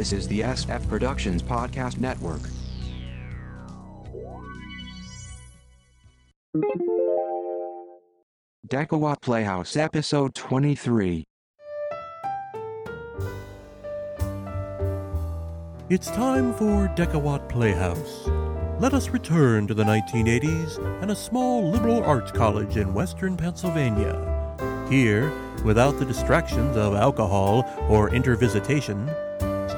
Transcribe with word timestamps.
This 0.00 0.14
is 0.14 0.26
the 0.28 0.40
SF 0.40 0.88
Productions 0.88 1.42
Podcast 1.42 1.98
Network. 1.98 2.40
Decawatt 8.66 9.20
Playhouse 9.20 9.76
Episode 9.76 10.34
23. 10.34 11.24
It's 15.90 16.10
time 16.10 16.54
for 16.54 16.88
Decawatt 16.96 17.46
Playhouse. 17.50 18.26
Let 18.80 18.94
us 18.94 19.10
return 19.10 19.66
to 19.66 19.74
the 19.74 19.84
1980s 19.84 21.02
and 21.02 21.10
a 21.10 21.14
small 21.14 21.70
liberal 21.70 22.02
arts 22.02 22.32
college 22.32 22.78
in 22.78 22.94
western 22.94 23.36
Pennsylvania. 23.36 24.16
Here, 24.88 25.30
without 25.62 25.98
the 25.98 26.06
distractions 26.06 26.78
of 26.78 26.94
alcohol 26.94 27.66
or 27.90 28.08
intervisitation, 28.14 29.06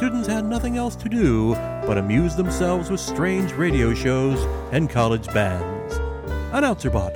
students 0.02 0.26
had 0.26 0.44
nothing 0.44 0.76
else 0.76 0.96
to 0.96 1.08
do 1.08 1.54
but 1.86 1.96
amuse 1.96 2.34
themselves 2.34 2.90
with 2.90 2.98
strange 2.98 3.52
radio 3.52 3.94
shows 3.94 4.36
and 4.72 4.90
college 4.90 5.28
bands. 5.28 5.94
Announcer 6.52 6.90
Bot, 6.90 7.12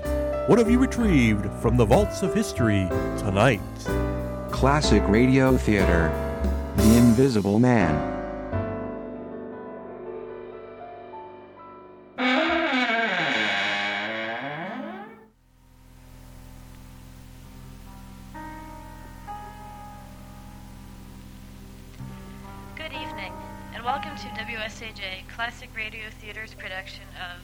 what 0.48 0.56
have 0.60 0.70
you 0.70 0.78
retrieved 0.78 1.50
from 1.60 1.76
the 1.76 1.84
vaults 1.84 2.22
of 2.22 2.32
history 2.32 2.86
tonight? 3.18 3.60
Classic 4.52 5.02
Radio 5.08 5.56
Theater. 5.56 6.12
The 6.76 6.96
Invisible 6.96 7.58
Man. 7.58 8.15
Welcome 23.86 24.16
to 24.16 24.26
WSAJ 24.30 25.28
Classic 25.32 25.70
Radio 25.76 26.10
Theater's 26.20 26.54
production 26.54 27.04
of 27.14 27.40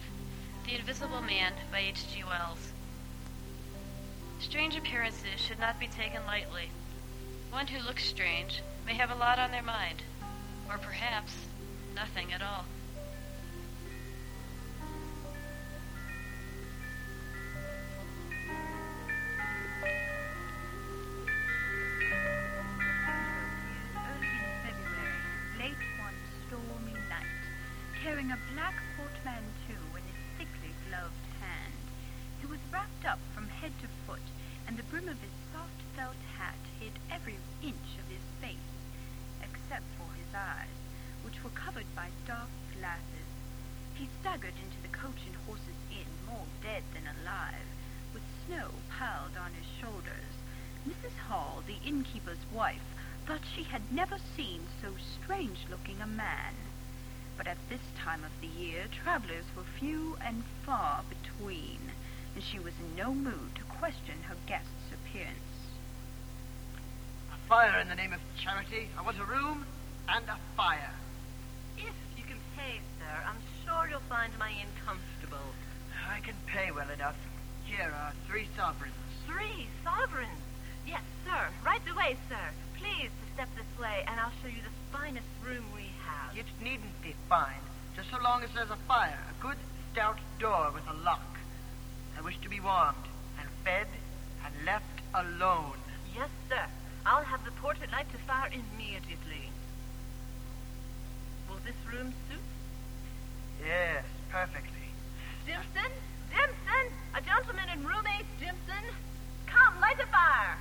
The 0.67 0.75
Invisible 0.75 1.21
Man 1.21 1.53
by 1.71 1.79
H.G. 1.79 2.21
Wells. 2.25 2.73
Strange 4.41 4.75
appearances 4.75 5.39
should 5.39 5.57
not 5.57 5.79
be 5.79 5.87
taken 5.87 6.25
lightly. 6.25 6.69
One 7.49 7.67
who 7.67 7.81
looks 7.87 8.03
strange 8.03 8.61
may 8.85 8.93
have 8.95 9.09
a 9.09 9.15
lot 9.15 9.39
on 9.39 9.51
their 9.51 9.63
mind, 9.63 10.03
or 10.67 10.77
perhaps 10.77 11.31
nothing 11.95 12.33
at 12.33 12.41
all. 12.41 12.65
Strange-looking 55.43 56.01
a 56.01 56.07
man. 56.07 56.53
But 57.37 57.47
at 57.47 57.57
this 57.69 57.81
time 57.97 58.23
of 58.23 58.31
the 58.39 58.47
year, 58.47 58.85
travelers 59.03 59.45
were 59.55 59.63
few 59.79 60.15
and 60.25 60.43
far 60.65 61.03
between, 61.09 61.79
and 62.33 62.43
she 62.43 62.59
was 62.59 62.73
in 62.79 62.95
no 62.95 63.13
mood 63.13 63.55
to 63.55 63.63
question 63.63 64.23
her 64.27 64.35
guest's 64.47 64.93
appearance. 64.93 65.37
A 67.33 67.47
fire 67.49 67.79
in 67.79 67.89
the 67.89 67.95
name 67.95 68.13
of 68.13 68.21
charity. 68.37 68.87
I 68.97 69.01
want 69.01 69.19
a 69.19 69.25
room 69.25 69.65
and 70.07 70.25
a 70.29 70.37
fire. 70.55 70.93
If 71.77 71.95
you 72.15 72.23
can 72.23 72.39
pay, 72.55 72.79
sir, 72.99 73.23
I'm 73.27 73.41
sure 73.65 73.89
you'll 73.89 74.07
find 74.07 74.31
my 74.39 74.51
inn 74.51 74.71
comfortable. 74.85 75.51
I 76.09 76.19
can 76.21 76.35
pay 76.47 76.71
well 76.71 76.89
enough. 76.89 77.17
Here 77.65 77.91
are 77.93 78.13
three 78.27 78.47
sovereigns. 78.55 78.95
Three 79.25 79.67
sovereigns. 79.83 80.39
Yes, 80.87 81.01
sir. 81.25 81.47
Right 81.65 81.81
away, 81.91 82.17
sir. 82.29 82.51
Please 82.83 83.07
to 83.15 83.33
step 83.33 83.47
this 83.55 83.79
way, 83.79 84.03
and 84.07 84.19
I'll 84.19 84.35
show 84.41 84.49
you 84.49 84.59
the 84.59 84.75
finest 84.91 85.31
room 85.41 85.63
we 85.73 85.87
have. 86.03 86.35
It 86.35 86.45
needn't 86.61 87.01
be 87.01 87.15
fine, 87.29 87.63
just 87.95 88.11
so 88.11 88.17
long 88.21 88.43
as 88.43 88.49
there's 88.53 88.69
a 88.71 88.79
fire, 88.87 89.23
a 89.31 89.41
good 89.41 89.55
stout 89.91 90.19
door 90.37 90.69
with 90.73 90.83
a 90.89 90.93
lock. 91.05 91.39
I 92.17 92.21
wish 92.21 92.37
to 92.43 92.49
be 92.49 92.59
warmed 92.59 93.07
and 93.39 93.47
fed 93.63 93.87
and 94.43 94.53
left 94.65 94.99
alone. 95.15 95.79
Yes, 96.13 96.27
sir. 96.49 96.65
I'll 97.05 97.23
have 97.23 97.45
the 97.45 97.51
porter 97.51 97.87
light 97.89 98.11
the 98.11 98.17
fire 98.27 98.51
immediately. 98.51 99.47
Will 101.47 101.63
this 101.63 101.79
room 101.87 102.13
suit? 102.27 102.43
Yes, 103.65 104.03
perfectly. 104.29 104.91
Stimson? 105.43 105.91
Stimson! 106.27 106.85
A 107.15 107.21
gentleman 107.21 107.69
in 107.71 107.87
room 107.87 108.03
eight. 108.19 108.25
Come, 109.47 109.79
light 109.79 109.99
a 110.01 110.07
fire. 110.07 110.57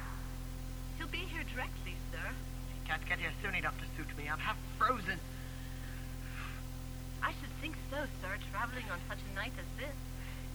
He'll 0.98 1.08
be 1.08 1.24
here 1.26 1.42
directly, 1.54 1.96
sir. 2.12 2.30
Can't 2.92 3.08
get 3.08 3.24
here 3.24 3.32
soon 3.40 3.56
enough 3.56 3.72
to 3.80 3.88
suit 3.96 4.12
me. 4.20 4.28
I'm 4.28 4.36
half 4.36 4.60
frozen. 4.76 5.16
I 7.24 7.32
should 7.40 7.48
think 7.64 7.72
so, 7.88 8.04
sir, 8.20 8.36
traveling 8.52 8.84
on 8.92 9.00
such 9.08 9.16
a 9.16 9.30
night 9.32 9.56
as 9.56 9.64
this. 9.80 9.96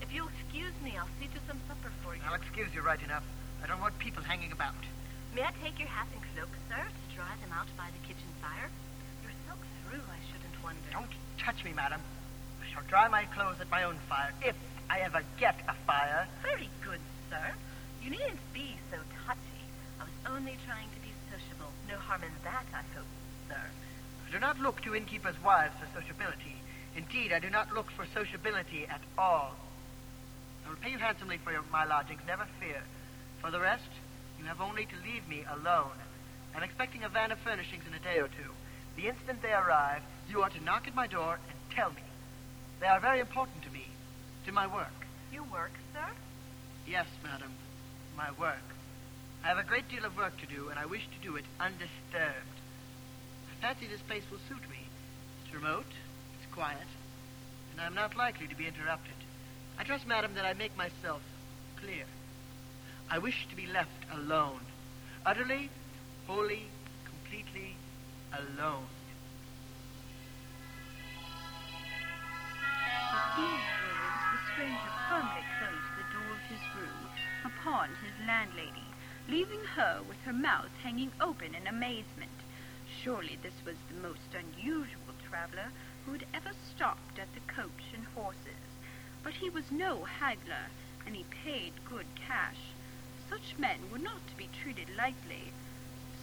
If 0.06 0.14
you'll 0.14 0.30
excuse 0.30 0.78
me, 0.86 0.94
I'll 0.94 1.10
see 1.18 1.34
to 1.34 1.42
some 1.50 1.58
supper 1.66 1.90
for 2.06 2.14
you. 2.14 2.22
I'll 2.30 2.38
excuse 2.38 2.70
you 2.78 2.86
right 2.86 3.02
enough. 3.02 3.26
I 3.64 3.66
don't 3.66 3.82
want 3.82 3.98
people 3.98 4.22
hanging 4.22 4.52
about. 4.52 4.78
May 5.34 5.42
I 5.42 5.52
take 5.66 5.82
your 5.82 5.90
hat 5.90 6.06
and 6.14 6.22
cloak, 6.30 6.54
sir, 6.70 6.78
to 6.78 7.16
dry 7.18 7.34
them 7.42 7.50
out 7.58 7.74
by 7.74 7.90
the 7.90 8.06
kitchen 8.06 8.30
fire? 8.38 8.70
You're 9.26 9.34
soaked 9.50 9.66
through, 9.90 10.06
I 10.06 10.22
shouldn't 10.30 10.62
wonder. 10.62 10.86
Don't 10.94 11.10
touch 11.42 11.66
me, 11.66 11.74
madam. 11.74 12.06
I 12.62 12.70
shall 12.70 12.86
dry 12.86 13.10
my 13.10 13.26
clothes 13.34 13.58
at 13.66 13.74
my 13.74 13.82
own 13.82 13.98
fire, 14.06 14.30
if 14.46 14.54
I 14.94 15.02
ever 15.02 15.26
get 15.42 15.58
a 15.66 15.74
fire. 15.90 16.30
Very 16.46 16.70
good, 16.86 17.02
sir. 17.34 17.50
You 18.06 18.14
needn't 18.14 18.46
be 18.54 18.78
so 18.94 19.02
touchy. 19.26 19.66
I 19.98 20.06
was 20.06 20.14
only 20.30 20.54
trying 20.70 20.86
to. 20.86 20.97
No 21.88 21.96
harm 21.98 22.24
in 22.24 22.32
that, 22.44 22.66
I 22.74 22.82
hope, 22.96 23.08
sir. 23.48 23.62
I 24.28 24.32
do 24.32 24.40
not 24.40 24.60
look 24.60 24.82
to 24.82 24.96
innkeepers' 24.96 25.42
wives 25.44 25.74
for 25.80 25.88
sociability. 26.00 26.56
Indeed, 26.96 27.32
I 27.32 27.40
do 27.40 27.50
not 27.50 27.74
look 27.74 27.90
for 27.92 28.06
sociability 28.14 28.86
at 28.90 29.02
all. 29.18 29.56
I 30.66 30.70
will 30.70 30.78
pay 30.78 30.92
you 30.92 30.98
handsomely 30.98 31.38
for 31.38 31.52
your, 31.52 31.64
my 31.72 31.86
lodgings, 31.86 32.22
never 32.28 32.46
fear. 32.60 32.82
For 33.40 33.52
the 33.52 33.60
rest, 33.60 33.90
you 34.40 34.46
have 34.46 34.60
only 34.60 34.86
to 34.86 34.96
leave 35.06 35.28
me 35.30 35.46
alone. 35.50 35.96
I'm 36.56 36.64
expecting 36.64 37.04
a 37.04 37.10
van 37.10 37.32
of 37.32 37.40
furnishings 37.40 37.84
in 37.88 37.94
a 37.94 38.00
day 38.00 38.20
or 38.20 38.28
two. 38.28 38.52
The 38.96 39.08
instant 39.08 39.42
they 39.42 39.54
arrive, 39.54 40.02
you 40.30 40.42
are 40.42 40.50
to 40.50 40.64
knock 40.64 40.88
at 40.88 40.96
my 40.96 41.08
door 41.08 41.40
and 41.50 41.58
tell 41.76 41.92
me. 41.92 42.02
They 42.80 42.88
are 42.88 43.00
very 43.00 43.20
important 43.20 43.64
to 43.64 43.70
me, 43.70 43.86
to 44.46 44.52
my 44.52 44.68
work. 44.68 45.06
You 45.32 45.44
work, 45.44 45.72
sir? 45.94 46.10
Yes, 46.88 47.06
madam, 47.24 47.52
my 48.18 48.32
work. 48.40 48.58
I 49.48 49.52
have 49.52 49.60
a 49.60 49.64
great 49.64 49.88
deal 49.88 50.04
of 50.04 50.18
work 50.18 50.38
to 50.42 50.46
do, 50.46 50.68
and 50.68 50.78
I 50.78 50.86
wish 50.86 51.08
to 51.08 51.26
do 51.26 51.38
it 51.38 51.46
undisturbed. 51.58 52.58
I 53.48 53.62
fancy 53.62 53.88
this 53.88 54.02
place 54.02 54.24
will 54.30 54.44
suit 54.50 54.70
me. 54.70 54.84
It's 55.46 55.56
remote, 55.56 55.88
it's 56.36 56.54
quiet, 56.54 56.90
and 57.72 57.80
I'm 57.80 57.96
not 57.96 58.18
likely 58.18 58.48
to 58.48 58.56
be 58.56 58.68
interrupted. 58.68 59.16
I 59.80 59.86
trust, 59.86 60.06
madam, 60.06 60.34
that 60.34 60.44
I 60.44 60.52
make 60.52 60.76
myself 60.76 61.22
clear. 61.80 62.04
I 63.10 63.20
wish 63.20 63.48
to 63.50 63.56
be 63.56 63.68
left 63.68 64.04
alone. 64.12 64.60
Utterly, 65.26 65.70
wholly, 66.28 66.66
completely 67.06 67.78
alone. 68.34 68.92
These 73.38 73.64
words, 73.80 74.24
the 74.28 74.40
stranger 74.52 74.92
firmly 75.08 75.44
closed 75.56 75.94
the 75.96 76.04
door 76.12 76.36
of 76.36 76.44
his 76.52 76.60
room 76.76 77.00
upon 77.46 77.88
his 78.04 78.28
landlady, 78.28 78.87
leaving 79.30 79.64
her 79.76 80.02
with 80.08 80.18
her 80.24 80.34
mouth 80.34 80.72
hanging 80.84 81.12
open 81.20 81.54
in 81.54 81.68
amazement. 81.68 82.32
Surely 83.04 83.38
this 83.42 83.54
was 83.66 83.76
the 83.88 84.08
most 84.08 84.34
unusual 84.34 85.14
traveler 85.30 85.70
who 86.06 86.14
had 86.14 86.26
ever 86.34 86.52
stopped 86.74 87.20
at 87.20 87.34
the 87.34 87.54
coach 87.54 87.92
and 87.94 88.06
horses. 88.16 88.64
But 89.24 89.34
he 89.34 89.50
was 89.50 89.72
no 89.72 90.06
haggler, 90.06 90.72
and 91.06 91.16
he 91.16 91.26
paid 91.44 91.74
good 91.86 92.06
cash. 92.16 92.72
Such 93.30 93.58
men 93.58 93.80
were 93.92 94.00
not 94.00 94.26
to 94.30 94.38
be 94.38 94.50
treated 94.62 94.88
lightly. 94.98 95.52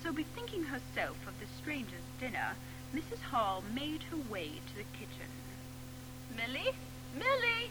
So, 0.03 0.13
bethinking 0.13 0.65
herself 0.65 1.17
of 1.27 1.39
the 1.39 1.47
stranger's 1.59 2.09
dinner, 2.19 2.57
Mrs. 2.95 3.21
Hall 3.21 3.63
made 3.75 4.03
her 4.05 4.17
way 4.17 4.49
to 4.49 4.77
the 4.77 4.85
kitchen. 4.99 5.29
Millie? 6.37 6.75
Millie! 7.15 7.71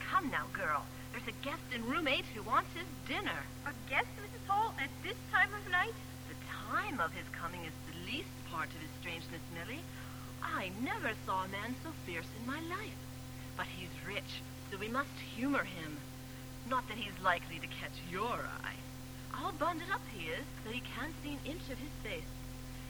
Come 0.00 0.30
now, 0.30 0.46
girl. 0.52 0.84
There's 1.12 1.28
a 1.28 1.44
guest 1.44 1.62
in 1.74 1.84
room 1.84 2.08
eight 2.08 2.24
who 2.34 2.42
wants 2.42 2.72
his 2.72 2.88
dinner. 3.06 3.44
A 3.66 3.72
guest, 3.88 4.08
Mrs. 4.16 4.48
Hall, 4.48 4.74
at 4.80 4.88
this 5.04 5.16
time 5.30 5.52
of 5.52 5.70
night? 5.70 5.92
The 6.28 6.40
time 6.72 7.00
of 7.00 7.12
his 7.12 7.28
coming 7.36 7.64
is 7.66 7.76
the 7.84 8.10
least 8.10 8.32
part 8.50 8.70
of 8.72 8.80
his 8.80 8.88
strangeness, 8.98 9.44
strange, 9.52 9.68
Millie. 9.68 9.84
I 10.42 10.72
never 10.80 11.12
saw 11.26 11.44
a 11.44 11.48
man 11.48 11.76
so 11.84 11.90
fierce 12.06 12.28
in 12.40 12.46
my 12.46 12.60
life. 12.60 12.96
But 13.58 13.66
he's 13.66 13.92
rich, 14.08 14.40
so 14.70 14.78
we 14.78 14.88
must 14.88 15.12
humor 15.36 15.64
him. 15.64 15.98
Not 16.70 16.88
that 16.88 16.96
he's 16.96 17.22
likely 17.22 17.58
to 17.58 17.66
catch 17.66 17.92
your 18.10 18.48
eye. 18.64 18.80
All 19.36 19.52
bundled 19.52 19.90
up 19.92 20.00
he 20.16 20.28
is, 20.28 20.44
so 20.64 20.72
you 20.72 20.80
can't 20.96 21.12
see 21.22 21.36
an 21.36 21.44
inch 21.44 21.68
of 21.68 21.76
his 21.76 21.92
face. 22.02 22.32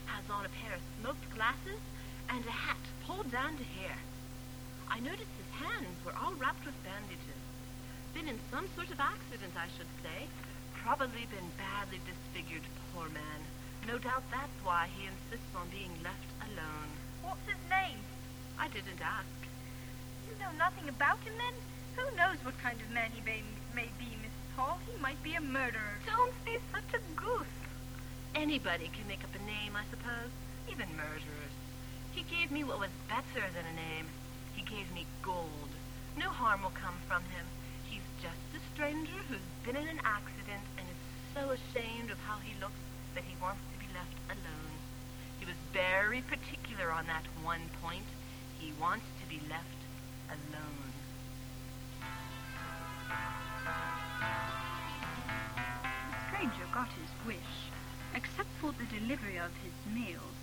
Has 0.07 0.31
on 0.31 0.47
a 0.47 0.55
pair 0.63 0.75
of 0.79 0.83
smoked 1.01 1.27
glasses 1.35 1.83
and 2.31 2.47
a 2.47 2.55
hat 2.55 2.87
pulled 3.05 3.33
down 3.33 3.57
to 3.59 3.65
hair. 3.65 3.99
I 4.89 5.01
noticed 5.01 5.35
his 5.43 5.53
hands 5.59 5.99
were 6.05 6.15
all 6.15 6.35
wrapped 6.35 6.65
with 6.65 6.79
bandages. 6.85 7.42
Been 8.15 8.29
in 8.29 8.39
some 8.51 8.69
sort 8.77 8.91
of 8.91 9.01
accident, 9.01 9.57
I 9.57 9.69
should 9.77 9.89
say. 10.05 10.29
Probably 10.85 11.25
been 11.33 11.49
badly 11.57 12.01
disfigured, 12.05 12.63
poor 12.93 13.09
man. 13.09 13.41
No 13.89 13.97
doubt 13.97 14.23
that's 14.31 14.59
why 14.63 14.89
he 14.93 15.09
insists 15.09 15.55
on 15.57 15.69
being 15.73 15.91
left 16.05 16.29
alone. 16.45 16.91
What's 17.25 17.47
his 17.49 17.59
name? 17.71 17.99
I 18.59 18.69
didn't 18.69 19.01
ask. 19.01 19.41
You 20.29 20.37
know 20.39 20.53
nothing 20.59 20.89
about 20.89 21.19
him, 21.25 21.33
then? 21.41 21.57
Who 21.97 22.17
knows 22.17 22.37
what 22.45 22.61
kind 22.61 22.79
of 22.81 22.91
man 22.91 23.11
he 23.17 23.21
may, 23.25 23.43
may 23.75 23.89
be, 23.99 24.13
Mrs. 24.21 24.57
Hall? 24.57 24.79
He 24.85 25.01
might 25.01 25.23
be 25.23 25.35
a 25.35 25.41
murderer. 25.41 25.97
Don't 26.05 26.37
be 26.45 26.59
such 26.71 26.93
a 26.93 27.01
goose. 27.17 27.57
Anybody 28.35 28.91
can 28.93 29.09
make 29.09 29.25
up 29.25 29.35
a 29.35 29.43
name, 29.47 29.73
I 29.73 29.89
suppose. 29.91 30.33
Even 30.71 30.89
murderers. 30.97 31.57
He 32.13 32.23
gave 32.29 32.51
me 32.51 32.63
what 32.63 32.79
was 32.79 32.93
better 33.09 33.45
than 33.57 33.65
a 33.65 33.77
name. 33.77 34.07
He 34.55 34.63
gave 34.63 34.93
me 34.93 35.07
gold. 35.23 35.73
No 36.19 36.29
harm 36.29 36.63
will 36.63 36.77
come 36.77 36.97
from 37.09 37.23
him. 37.33 37.47
Just 38.23 38.55
a 38.55 38.61
stranger 38.73 39.19
who's 39.29 39.41
been 39.65 39.75
in 39.75 39.89
an 39.89 39.99
accident 40.05 40.63
and 40.79 40.87
is 40.87 40.97
so 41.35 41.51
ashamed 41.51 42.13
of 42.13 42.19
how 42.21 42.39
he 42.39 42.55
looks 42.61 42.79
that 43.17 43.25
he 43.25 43.35
wants 43.43 43.63
to 43.73 43.79
be 43.85 43.93
left 43.93 44.15
alone. 44.31 44.79
He 45.41 45.45
was 45.45 45.57
very 45.73 46.23
particular 46.23 46.93
on 46.93 47.09
that 47.09 47.25
one 47.43 47.69
point. 47.83 48.07
He 48.61 48.73
wants 48.81 49.07
to 49.21 49.27
be 49.27 49.43
left 49.51 49.67
alone. 50.31 50.93
The 56.13 56.29
stranger 56.31 56.67
got 56.73 56.89
his 56.93 57.11
wish. 57.27 57.73
Except 58.15 58.51
for 58.61 58.71
the 58.71 58.87
delivery 59.01 59.39
of 59.39 59.51
his 59.65 59.75
meals, 59.93 60.39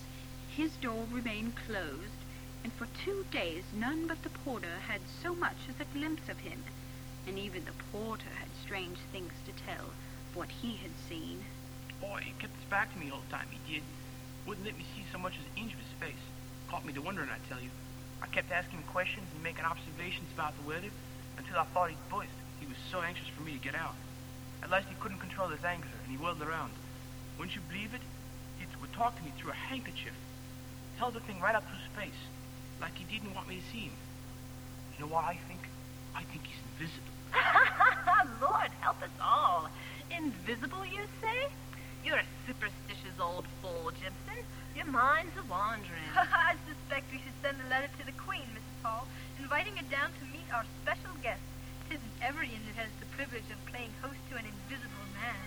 his 0.50 0.76
door 0.82 1.06
remained 1.10 1.56
closed, 1.56 2.20
and 2.66 2.74
for 2.74 2.88
two 3.06 3.26
days 3.32 3.64
none 3.74 4.06
but 4.06 4.22
the 4.24 4.36
porter 4.44 4.80
had 4.86 5.00
so 5.24 5.34
much 5.34 5.70
as 5.70 5.80
a 5.80 5.98
glimpse 5.98 6.28
of 6.28 6.40
him, 6.40 6.62
and 7.30 7.38
even 7.38 7.64
the 7.66 7.78
porter 7.94 8.34
had 8.42 8.50
strange 8.66 8.98
things 9.14 9.32
to 9.46 9.54
tell 9.64 9.86
of 9.86 10.36
what 10.36 10.50
he 10.50 10.82
had 10.82 10.92
seen. 11.08 11.46
Boy, 12.02 12.26
he 12.26 12.34
kept 12.42 12.58
his 12.58 12.66
back 12.74 12.92
to 12.92 12.98
me 12.98 13.12
all 13.14 13.22
the 13.22 13.30
time, 13.30 13.46
he 13.54 13.62
did. 13.72 13.84
Wouldn't 14.48 14.66
let 14.66 14.76
me 14.76 14.84
see 14.98 15.06
so 15.14 15.20
much 15.20 15.38
as 15.38 15.46
an 15.46 15.62
inch 15.62 15.74
of 15.74 15.80
his 15.80 15.94
face. 16.02 16.24
Caught 16.74 16.86
me 16.86 16.94
to 16.94 17.06
wondering, 17.06 17.30
I 17.30 17.38
tell 17.48 17.62
you. 17.62 17.70
I 18.22 18.28
kept 18.28 18.52
asking 18.52 18.82
questions 18.90 19.30
and 19.30 19.44
making 19.44 19.64
observations 19.64 20.26
about 20.34 20.58
the 20.58 20.68
weather 20.68 20.90
until 21.38 21.62
I 21.62 21.70
thought 21.70 21.94
he'd 21.94 22.10
burst. 22.10 22.34
He 22.60 22.66
was 22.66 22.82
so 22.90 23.06
anxious 23.06 23.30
for 23.30 23.46
me 23.46 23.54
to 23.54 23.62
get 23.62 23.76
out. 23.76 23.94
At 24.64 24.72
last 24.74 24.90
he 24.90 24.96
couldn't 25.00 25.22
control 25.22 25.54
his 25.54 25.64
anger, 25.64 25.88
and 26.02 26.10
he 26.10 26.18
whirled 26.18 26.42
around. 26.42 26.74
Wouldn't 27.38 27.56
you 27.56 27.62
believe 27.70 27.94
it? 27.94 28.02
He 28.58 28.66
would 28.82 28.92
talk 28.94 29.16
to 29.18 29.24
me 29.24 29.32
through 29.38 29.52
a 29.52 29.62
handkerchief. 29.70 30.18
Held 30.98 31.14
the 31.14 31.22
thing 31.22 31.40
right 31.40 31.56
up 31.56 31.64
to 31.64 31.78
his 31.78 31.88
face, 31.94 32.22
like 32.82 32.98
he 32.98 33.06
didn't 33.06 33.36
want 33.36 33.48
me 33.48 33.62
to 33.62 33.66
see 33.72 33.86
him. 33.94 33.98
You 34.98 35.06
know 35.06 35.14
what 35.14 35.26
I 35.26 35.38
think? 35.48 35.62
I 36.16 36.24
think 36.24 36.44
he's 36.50 36.60
invisible. 36.74 37.19
Lord 38.42 38.72
help 38.80 39.02
us 39.04 39.12
all. 39.22 39.70
Invisible, 40.12 40.86
you 40.86 41.04
say? 41.22 41.52
You're 42.06 42.24
a 42.24 42.30
superstitious 42.48 43.20
old 43.20 43.46
fool, 43.62 43.92
Jimson. 43.92 44.44
Your 44.76 44.86
mind's 44.86 45.36
a 45.36 45.44
wandering. 45.52 46.08
I 46.16 46.56
suspect 46.68 47.12
we 47.12 47.20
should 47.20 47.36
send 47.44 47.58
a 47.60 47.70
letter 47.70 47.90
to 48.00 48.06
the 48.06 48.14
Queen, 48.14 48.48
Mrs. 48.56 48.84
Hall, 48.84 49.08
inviting 49.40 49.76
her 49.76 49.88
down 49.92 50.10
to 50.20 50.24
meet 50.32 50.48
our 50.54 50.64
special 50.84 51.12
guest. 51.22 51.44
Tisn't 51.90 52.16
every 52.22 52.48
Indian 52.48 52.76
has 52.76 52.90
the 53.00 53.12
privilege 53.18 53.50
of 53.52 53.60
playing 53.68 53.92
host 54.02 54.20
to 54.32 54.38
an 54.38 54.46
invisible 54.48 55.08
man. 55.20 55.44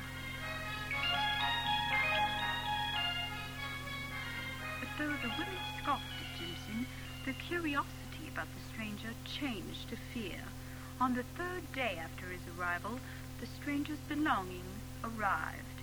But 4.80 4.90
though 4.98 5.16
the 5.24 5.32
women 5.40 5.58
scoffed 5.80 6.12
at 6.20 6.28
Jimson, 6.36 6.86
their 7.24 7.38
curiosity 7.40 8.28
about 8.28 8.48
the 8.52 8.62
stranger 8.74 9.14
changed 9.24 9.88
to 9.88 9.96
fear. 10.12 10.42
On 11.02 11.14
the 11.14 11.24
third 11.34 11.66
day 11.74 11.98
after 11.98 12.26
his 12.26 12.42
arrival, 12.56 13.00
the 13.40 13.46
stranger's 13.60 13.98
belongings 14.08 14.78
arrived. 15.02 15.82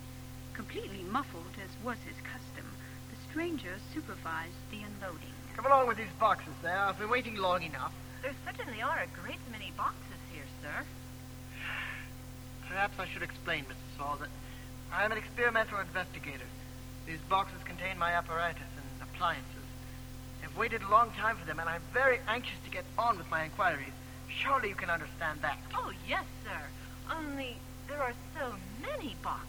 Completely 0.54 1.02
muffled 1.02 1.60
as 1.62 1.84
was 1.84 1.98
his 2.08 2.16
custom, 2.24 2.64
the 3.10 3.20
stranger 3.28 3.76
supervised 3.92 4.64
the 4.70 4.80
unloading. 4.80 5.36
Come 5.54 5.66
along 5.66 5.88
with 5.88 5.98
these 5.98 6.16
boxes 6.18 6.54
there. 6.62 6.78
I've 6.78 6.98
been 6.98 7.10
waiting 7.10 7.36
long 7.36 7.62
enough. 7.62 7.92
There 8.22 8.32
certainly 8.46 8.80
are 8.80 8.98
a 8.98 9.20
great 9.20 9.40
many 9.52 9.74
boxes 9.76 10.16
here, 10.32 10.48
sir. 10.62 10.86
Perhaps 12.66 12.98
I 12.98 13.06
should 13.06 13.22
explain, 13.22 13.66
Mrs. 13.66 14.00
Hall, 14.00 14.16
that 14.20 14.30
I 14.90 15.04
am 15.04 15.12
an 15.12 15.18
experimental 15.18 15.80
investigator. 15.80 16.48
These 17.04 17.20
boxes 17.28 17.60
contain 17.66 17.98
my 17.98 18.12
apparatus 18.12 18.72
and 18.74 19.02
appliances. 19.02 19.68
I've 20.42 20.56
waited 20.56 20.80
a 20.80 20.88
long 20.88 21.10
time 21.10 21.36
for 21.36 21.44
them, 21.44 21.60
and 21.60 21.68
I'm 21.68 21.82
very 21.92 22.20
anxious 22.26 22.56
to 22.64 22.70
get 22.70 22.86
on 22.96 23.18
with 23.18 23.30
my 23.30 23.44
inquiries. 23.44 23.92
Surely 24.30 24.68
you 24.68 24.74
can 24.74 24.90
understand 24.90 25.40
that. 25.42 25.58
Oh, 25.74 25.92
yes, 26.08 26.24
sir. 26.44 26.60
Only 27.14 27.56
there 27.88 28.02
are 28.02 28.14
so 28.38 28.54
many 28.80 29.16
boxes. 29.22 29.46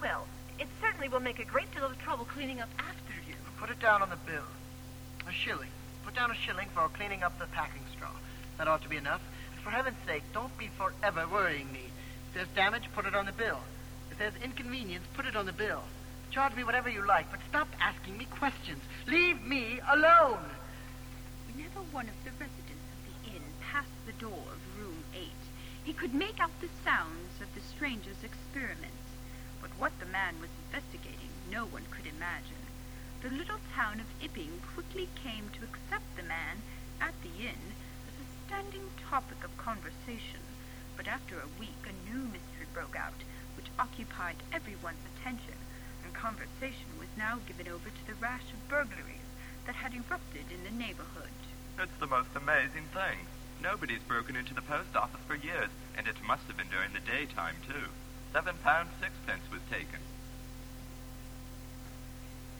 Well, 0.00 0.26
it 0.58 0.68
certainly 0.80 1.08
will 1.08 1.20
make 1.20 1.38
a 1.38 1.44
great 1.44 1.72
deal 1.74 1.84
of 1.84 1.98
trouble 1.98 2.24
cleaning 2.24 2.60
up 2.60 2.68
after 2.78 3.14
you. 3.28 3.34
Put 3.58 3.70
it 3.70 3.80
down 3.80 4.02
on 4.02 4.10
the 4.10 4.16
bill. 4.16 4.46
A 5.28 5.32
shilling. 5.32 5.70
Put 6.04 6.14
down 6.14 6.30
a 6.30 6.34
shilling 6.34 6.68
for 6.74 6.88
cleaning 6.88 7.22
up 7.22 7.38
the 7.38 7.46
packing 7.46 7.82
straw. 7.94 8.10
That 8.58 8.68
ought 8.68 8.82
to 8.82 8.88
be 8.88 8.96
enough. 8.96 9.22
And 9.54 9.60
for 9.62 9.70
heaven's 9.70 9.96
sake, 10.06 10.22
don't 10.32 10.56
be 10.58 10.68
forever 10.76 11.26
worrying 11.26 11.72
me. 11.72 11.80
If 12.28 12.34
there's 12.34 12.48
damage, 12.54 12.84
put 12.94 13.06
it 13.06 13.14
on 13.14 13.26
the 13.26 13.32
bill. 13.32 13.58
If 14.10 14.18
there's 14.18 14.36
inconvenience, 14.42 15.04
put 15.14 15.26
it 15.26 15.34
on 15.34 15.46
the 15.46 15.52
bill. 15.52 15.82
Charge 16.30 16.54
me 16.54 16.64
whatever 16.64 16.88
you 16.88 17.06
like, 17.06 17.30
but 17.30 17.40
stop 17.48 17.68
asking 17.80 18.18
me 18.18 18.26
questions. 18.26 18.82
Leave 19.06 19.42
me 19.42 19.80
alone. 19.90 20.38
Never 21.56 21.80
one 21.92 22.08
of 22.08 22.24
the 22.24 22.30
residents 22.32 22.63
of 23.74 24.06
the 24.06 24.12
door 24.12 24.46
of 24.52 24.78
room 24.78 25.02
8, 25.14 25.26
he 25.82 25.92
could 25.92 26.14
make 26.14 26.38
out 26.38 26.60
the 26.60 26.68
sounds 26.84 27.40
of 27.42 27.52
the 27.54 27.60
stranger's 27.60 28.22
experiments. 28.22 29.10
But 29.60 29.70
what 29.78 29.98
the 29.98 30.06
man 30.06 30.40
was 30.40 30.50
investigating, 30.66 31.34
no 31.50 31.66
one 31.66 31.82
could 31.90 32.06
imagine. 32.06 32.62
The 33.22 33.30
little 33.30 33.58
town 33.74 33.98
of 33.98 34.06
Ipping 34.22 34.60
quickly 34.74 35.08
came 35.16 35.50
to 35.50 35.64
accept 35.64 36.06
the 36.16 36.22
man 36.22 36.62
at 37.00 37.14
the 37.22 37.34
inn 37.42 37.74
as 38.06 38.14
a 38.14 38.30
standing 38.46 38.90
topic 39.10 39.42
of 39.42 39.56
conversation. 39.56 40.44
But 40.96 41.08
after 41.08 41.40
a 41.40 41.50
week, 41.58 41.82
a 41.82 41.96
new 42.06 42.22
mystery 42.30 42.70
broke 42.72 42.94
out, 42.94 43.26
which 43.56 43.74
occupied 43.78 44.36
everyone's 44.52 45.02
attention, 45.16 45.58
and 46.04 46.14
conversation 46.14 46.94
was 46.98 47.10
now 47.16 47.40
given 47.48 47.66
over 47.66 47.90
to 47.90 48.06
the 48.06 48.14
rash 48.14 48.52
of 48.52 48.68
burglaries 48.68 49.26
that 49.66 49.74
had 49.74 49.94
erupted 49.94 50.52
in 50.52 50.62
the 50.62 50.70
neighborhood. 50.70 51.34
It's 51.80 51.98
the 51.98 52.06
most 52.06 52.30
amazing 52.36 52.86
thing. 52.94 53.26
Nobody's 53.64 54.02
broken 54.06 54.36
into 54.36 54.52
the 54.52 54.60
post 54.60 54.94
office 54.94 55.22
for 55.26 55.34
years, 55.34 55.70
and 55.96 56.06
it 56.06 56.20
must 56.28 56.44
have 56.48 56.56
been 56.58 56.68
during 56.68 56.92
the 56.92 57.00
daytime, 57.00 57.56
too. 57.66 57.88
Seven 58.30 58.56
pounds 58.62 58.90
sixpence 59.00 59.40
was 59.50 59.62
taken. 59.70 60.00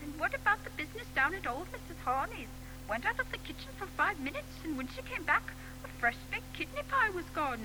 And 0.01 0.19
what 0.19 0.33
about 0.33 0.63
the 0.63 0.71
business 0.71 1.05
down 1.13 1.35
at 1.35 1.45
old 1.45 1.67
Mrs. 1.71 2.01
Harney's? 2.03 2.49
Went 2.89 3.05
out 3.05 3.19
of 3.19 3.31
the 3.31 3.37
kitchen 3.37 3.69
for 3.77 3.85
five 3.85 4.19
minutes, 4.19 4.49
and 4.63 4.77
when 4.77 4.87
she 4.87 5.03
came 5.03 5.21
back, 5.21 5.53
a 5.83 5.87
fresh 5.99 6.17
baked 6.31 6.51
kidney 6.53 6.81
pie 6.89 7.11
was 7.11 7.25
gone. 7.35 7.61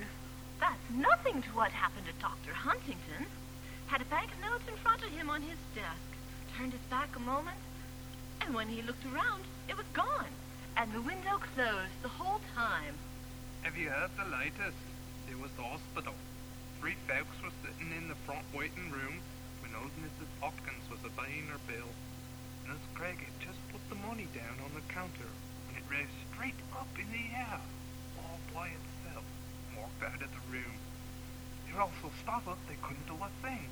That's 0.61 0.91
nothing 0.93 1.41
to 1.41 1.49
what 1.57 1.73
happened 1.73 2.09
to 2.13 2.21
Dr. 2.21 2.53
Huntington. 2.53 3.25
Had 3.87 4.03
a 4.03 4.13
banknote 4.13 4.69
in 4.69 4.77
front 4.77 5.03
of 5.03 5.13
him 5.13 5.31
on 5.31 5.41
his 5.41 5.59
desk. 5.75 6.13
Turned 6.59 6.73
his 6.73 6.83
back 6.91 7.17
a 7.17 7.21
moment, 7.21 7.57
and 8.43 8.55
when 8.55 8.69
he 8.69 8.83
looked 8.83 9.07
around, 9.07 9.45
it 9.67 9.79
was 9.79 9.89
gone. 9.95 10.29
And 10.77 10.93
the 10.93 11.01
window 11.01 11.41
closed 11.55 12.03
the 12.03 12.09
whole 12.09 12.43
time. 12.55 12.97
Have 13.63 13.77
you 13.77 13.91
heard 13.91 14.11
the 14.17 14.25
latest? 14.33 14.81
It 15.29 15.37
was 15.37 15.53
the 15.53 15.63
hospital. 15.63 16.17
Three 16.81 16.97
folks 17.05 17.37
were 17.45 17.53
sitting 17.61 17.93
in 17.93 18.09
the 18.09 18.17
front 18.25 18.49
waiting 18.57 18.89
room 18.89 19.21
when 19.61 19.77
old 19.77 19.93
Mrs. 20.01 20.33
Hopkins 20.41 20.89
was 20.89 21.05
a 21.05 21.13
paying 21.13 21.45
her 21.53 21.61
bill. 21.69 21.93
Nurse 22.65 22.89
Craig 22.97 23.21
had 23.21 23.37
just 23.45 23.61
put 23.69 23.85
the 23.93 24.01
money 24.01 24.27
down 24.33 24.57
on 24.65 24.73
the 24.73 24.81
counter 24.89 25.29
and 25.69 25.77
it 25.77 25.85
rose 25.93 26.09
straight 26.33 26.57
up 26.73 26.89
in 26.97 27.05
the 27.13 27.27
air, 27.37 27.61
all 28.25 28.41
by 28.57 28.73
itself, 28.73 29.29
and 29.69 29.77
walked 29.77 30.03
out 30.09 30.25
of 30.25 30.33
the 30.33 30.45
room. 30.49 30.75
They 31.69 31.77
were 31.77 31.85
all 31.85 31.93
so 32.01 32.09
startled 32.25 32.65
they 32.65 32.81
couldn't 32.81 33.13
do 33.13 33.21
a 33.21 33.29
thing. 33.45 33.69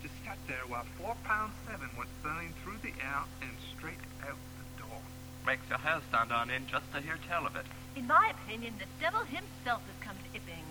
Just 0.00 0.16
sat 0.24 0.40
there 0.48 0.64
while 0.72 0.88
four 0.96 1.20
pound 1.28 1.52
seven 1.68 1.92
went 2.00 2.10
sailing 2.24 2.56
through 2.64 2.80
the 2.80 2.96
air 2.96 3.28
and 3.44 3.52
straight 3.76 4.00
out 4.24 4.40
the 4.56 4.88
door. 4.88 5.04
Makes 5.44 5.68
your 5.68 5.84
hair 5.84 6.00
stand 6.08 6.32
on 6.32 6.48
end 6.48 6.72
just 6.72 6.88
to 6.96 7.04
hear 7.04 7.20
tell 7.28 7.44
of 7.44 7.56
it. 7.60 7.68
In 7.98 8.06
my 8.06 8.30
opinion, 8.30 8.74
the 8.78 8.86
devil 9.00 9.24
himself 9.24 9.82
has 9.82 9.98
come 10.00 10.14
to 10.22 10.38
Ipping. 10.38 10.62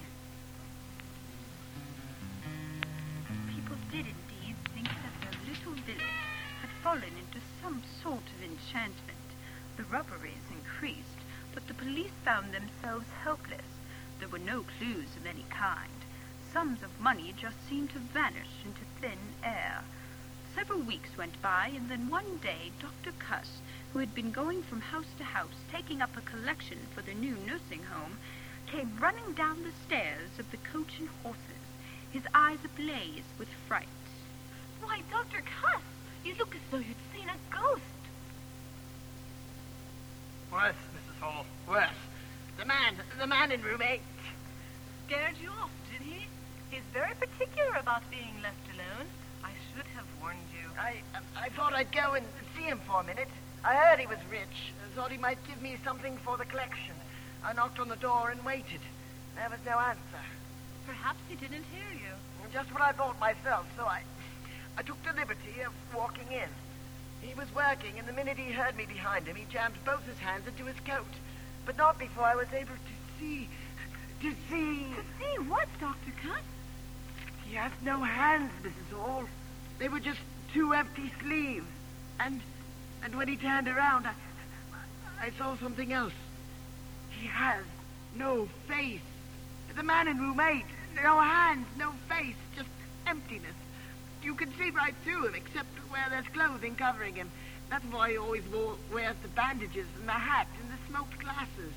People 3.54 3.76
did 3.92 4.06
indeed 4.08 4.56
think 4.74 4.88
that 4.88 5.16
the 5.20 5.52
little 5.52 5.74
village 5.84 6.24
had 6.62 6.70
fallen 6.82 7.04
into 7.04 7.46
some 7.62 7.84
sort 8.02 8.24
of 8.24 8.50
enchantment. 8.50 9.28
The 9.76 9.84
robberies 9.84 10.48
increased, 10.50 11.20
but 11.54 11.68
the 11.68 11.74
police 11.74 12.16
found 12.24 12.54
themselves 12.54 13.08
helpless. 13.22 13.76
There 14.20 14.30
were 14.30 14.40
no 14.40 14.64
clues 14.78 15.18
of 15.18 15.26
any 15.26 15.46
kind. 15.50 16.00
Sums 16.54 16.82
of 16.82 16.98
money 17.02 17.34
just 17.38 17.58
seemed 17.68 17.90
to 17.90 18.00
vanish 18.00 18.64
into 18.64 18.86
thin 19.02 19.20
air. 19.44 19.84
Several 20.58 20.80
weeks 20.80 21.16
went 21.16 21.40
by, 21.44 21.72
and 21.76 21.88
then 21.88 22.10
one 22.10 22.38
day 22.38 22.72
Dr. 22.80 23.16
Cuss, 23.20 23.60
who 23.94 24.00
had 24.00 24.16
been 24.16 24.32
going 24.32 24.64
from 24.64 24.82
house 24.82 25.06
to 25.20 25.24
house 25.24 25.54
taking 25.72 26.02
up 26.02 26.18
a 26.18 26.22
collection 26.22 26.80
for 26.96 27.04
the 27.04 27.14
new 27.14 27.36
nursing 27.46 27.84
home, 27.84 28.18
came 28.66 28.98
running 29.00 29.34
down 29.36 29.62
the 29.62 29.72
stairs 29.86 30.32
of 30.40 30.50
the 30.50 30.58
coach 30.58 30.98
and 30.98 31.10
horses, 31.22 31.62
his 32.12 32.24
eyes 32.34 32.58
ablaze 32.66 33.30
with 33.38 33.50
fright. 33.68 33.88
Why, 34.82 35.04
Dr. 35.12 35.44
Cuss, 35.62 35.84
you 36.26 36.34
look 36.40 36.56
as 36.56 36.62
though 36.72 36.78
you'd 36.78 37.06
seen 37.14 37.30
a 37.30 37.56
ghost. 37.56 37.84
Worse, 40.52 40.74
Mrs. 40.74 41.22
Hall. 41.22 41.46
Worse. 41.68 42.02
The 42.58 42.66
man, 42.66 42.96
the 43.20 43.28
man 43.28 43.52
in 43.52 43.62
room 43.62 43.84
eight. 43.84 44.02
Scared 45.06 45.36
you 45.40 45.52
off, 45.52 45.70
did 45.92 46.02
he? 46.02 46.26
He's 46.72 46.82
very 46.94 47.14
particular 47.14 47.78
about 47.80 48.10
being 48.10 48.42
left 48.42 48.66
alone. 48.74 49.08
I 49.78 49.80
should 49.80 49.92
have 49.94 50.08
warned 50.22 50.40
you. 50.54 50.70
I, 50.80 50.96
I 51.36 51.50
thought 51.50 51.74
I'd 51.74 51.92
go 51.92 52.14
and 52.14 52.26
see 52.56 52.64
him 52.64 52.80
for 52.88 53.02
a 53.02 53.04
minute. 53.04 53.28
I 53.64 53.76
heard 53.76 54.00
he 54.00 54.08
was 54.08 54.18
rich. 54.32 54.74
I 54.84 54.96
thought 54.96 55.12
he 55.12 55.20
might 55.20 55.38
give 55.48 55.62
me 55.62 55.78
something 55.84 56.18
for 56.26 56.36
the 56.36 56.46
collection. 56.46 56.96
I 57.44 57.54
knocked 57.54 57.78
on 57.78 57.88
the 57.88 57.96
door 57.96 58.32
and 58.32 58.44
waited. 58.44 58.82
There 59.36 59.48
was 59.50 59.60
no 59.68 59.78
answer. 59.78 60.26
Perhaps 60.88 61.20
he 61.30 61.36
didn't 61.36 61.66
hear 61.72 61.94
you. 61.94 62.14
Just 62.52 62.72
what 62.74 62.82
I 62.82 62.92
thought 62.92 63.20
myself, 63.20 63.68
so 63.78 63.86
I, 63.86 64.02
I 64.78 64.82
took 64.82 64.98
the 65.04 65.14
liberty 65.14 65.62
of 65.64 65.74
walking 65.94 66.32
in. 66.32 66.50
He 67.22 67.36
was 67.36 67.54
working, 67.54 68.00
and 68.00 68.08
the 68.08 68.14
minute 68.14 68.38
he 68.38 68.52
heard 68.52 68.76
me 68.76 68.86
behind 68.86 69.28
him, 69.28 69.36
he 69.36 69.46
jammed 69.52 69.76
both 69.86 70.04
his 70.08 70.18
hands 70.18 70.48
into 70.48 70.66
his 70.66 70.80
coat. 70.88 71.14
But 71.66 71.78
not 71.78 72.00
before 72.00 72.24
I 72.24 72.36
was 72.36 72.48
able 72.52 72.74
to 72.74 73.20
see. 73.20 73.48
To 74.22 74.34
see. 74.50 74.88
To 74.96 75.04
see 75.20 75.50
what, 75.50 75.68
Dr. 75.80 76.14
Cuss? 76.24 76.42
He 77.46 77.56
has 77.56 77.72
no 77.84 78.00
hands, 78.00 78.52
Mrs. 78.64 78.98
Hall. 78.98 79.26
They 79.80 79.90
were 79.90 80.00
just 80.00 80.20
two 80.54 80.74
empty 80.74 81.12
sleeves. 81.22 81.68
And 82.20 82.42
and 83.04 83.16
when 83.16 83.28
he 83.28 83.38
turned 83.38 83.68
around, 83.68 84.08
I, 84.08 85.28
I 85.28 85.30
saw 85.38 85.56
something 85.58 85.94
else. 85.94 86.14
He 87.12 87.28
has 87.28 87.64
no 88.16 88.48
face. 88.68 89.02
The 89.76 89.84
man 89.84 90.08
in 90.08 90.18
room 90.18 90.40
eight, 90.40 90.66
no 90.96 91.20
hands, 91.22 91.68
no 91.78 91.92
face, 92.10 92.36
just 92.56 92.70
emptiness. 93.06 93.54
You 94.24 94.34
can 94.34 94.52
see 94.58 94.72
right 94.72 94.96
through 95.04 95.28
him, 95.28 95.36
except 95.36 95.70
where 95.90 96.06
there's 96.10 96.28
clothing 96.30 96.76
covering 96.76 97.16
him. 97.16 97.30
That's 97.70 97.86
why 97.86 98.12
he 98.12 98.18
always 98.18 98.44
wears 98.92 99.16
the 99.22 99.28
bandages 99.30 99.86
and 100.00 100.08
the 100.08 100.14
hat 100.14 100.48
and 100.62 100.72
the 100.72 100.88
smoked 100.90 101.20
glasses. 101.20 101.74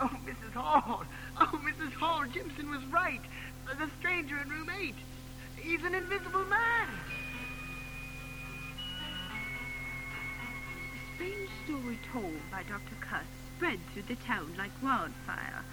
Oh, 0.00 0.10
Mrs. 0.26 0.52
Hall. 0.54 1.04
Oh, 1.40 1.60
Mrs. 1.64 1.92
Hall, 1.94 2.24
Jimson 2.32 2.70
was 2.70 2.84
right. 2.86 3.20
The 3.66 3.88
stranger 4.00 4.38
in 4.38 4.48
room 4.48 4.70
eight. 4.80 4.94
He's 5.56 5.84
an 5.84 5.94
invisible 5.94 6.44
man. 6.44 6.88
Strange 11.18 11.50
story 11.64 11.98
told 12.12 12.38
by 12.48 12.62
Dr. 12.62 12.94
Cuss 13.00 13.26
spread 13.56 13.80
through 13.92 14.02
the 14.02 14.14
town 14.14 14.54
like 14.56 14.70
wildfire. 14.80 15.64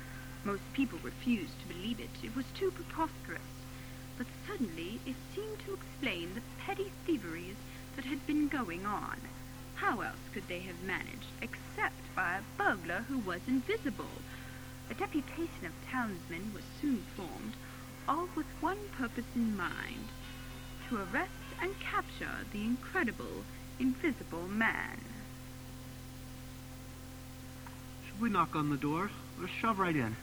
Most 0.43 0.63
people 0.73 0.97
refused 1.03 1.59
to 1.59 1.67
believe 1.67 1.99
it. 1.99 2.09
It 2.23 2.35
was 2.35 2.45
too 2.55 2.71
preposterous. 2.71 3.45
But 4.17 4.25
suddenly 4.47 4.99
it 5.05 5.15
seemed 5.35 5.59
to 5.59 5.73
explain 5.75 6.33
the 6.33 6.41
petty 6.65 6.91
thieveries 7.05 7.57
that 7.95 8.05
had 8.05 8.25
been 8.25 8.47
going 8.47 8.87
on. 8.87 9.21
How 9.75 10.01
else 10.01 10.17
could 10.33 10.47
they 10.47 10.61
have 10.61 10.81
managed 10.81 11.29
except 11.43 12.01
by 12.15 12.39
a 12.39 12.57
burglar 12.57 13.05
who 13.07 13.19
was 13.19 13.41
invisible? 13.47 14.17
A 14.89 14.95
deputation 14.95 15.67
of 15.67 15.91
townsmen 15.91 16.53
was 16.55 16.63
soon 16.81 17.05
formed, 17.15 17.53
all 18.07 18.29
with 18.35 18.47
one 18.61 18.79
purpose 18.97 19.29
in 19.35 19.55
mind 19.55 20.09
to 20.89 20.97
arrest 20.97 21.31
and 21.61 21.79
capture 21.79 22.45
the 22.51 22.63
incredible 22.63 23.43
invisible 23.79 24.47
man. 24.47 25.14
Should 28.15 28.21
we 28.21 28.29
knock 28.29 28.55
on 28.55 28.69
the 28.69 28.77
door 28.77 29.11
or 29.41 29.47
shove 29.59 29.77
right 29.77 29.93
in? 29.93 30.15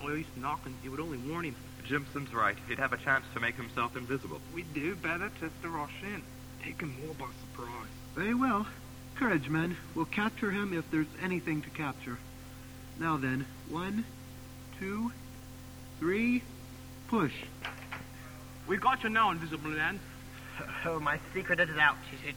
Well, 0.00 0.08
at 0.08 0.14
least 0.16 0.30
knocking, 0.36 0.74
it 0.84 0.88
would 0.88 0.98
only 0.98 1.18
warn 1.18 1.44
him. 1.44 1.54
Jimson's 1.84 2.34
right. 2.34 2.56
He'd 2.66 2.80
have 2.80 2.92
a 2.92 2.96
chance 2.96 3.24
to 3.32 3.38
make 3.38 3.54
himself 3.54 3.96
invisible. 3.96 4.40
We 4.52 4.62
do 4.62 4.96
better 4.96 5.30
just 5.40 5.54
to 5.62 5.68
rush 5.68 5.94
in. 6.02 6.20
Take 6.64 6.80
him 6.80 6.96
more 7.06 7.14
by 7.14 7.26
surprise. 7.40 7.86
Very 8.16 8.34
well. 8.34 8.66
Courage, 9.14 9.48
men. 9.48 9.76
We'll 9.94 10.06
capture 10.06 10.50
him 10.50 10.76
if 10.76 10.90
there's 10.90 11.06
anything 11.22 11.62
to 11.62 11.70
capture. 11.70 12.18
Now 12.98 13.18
then, 13.18 13.46
one, 13.68 14.04
two, 14.80 15.12
three, 16.00 16.42
push. 17.06 17.34
We 18.66 18.78
got 18.78 19.04
you 19.04 19.10
now, 19.10 19.30
Invisible 19.30 19.70
Man. 19.70 20.00
Oh, 20.84 20.98
my 20.98 21.20
secret 21.32 21.60
is 21.60 21.76
out, 21.78 21.98
is 22.12 22.30
it? 22.30 22.34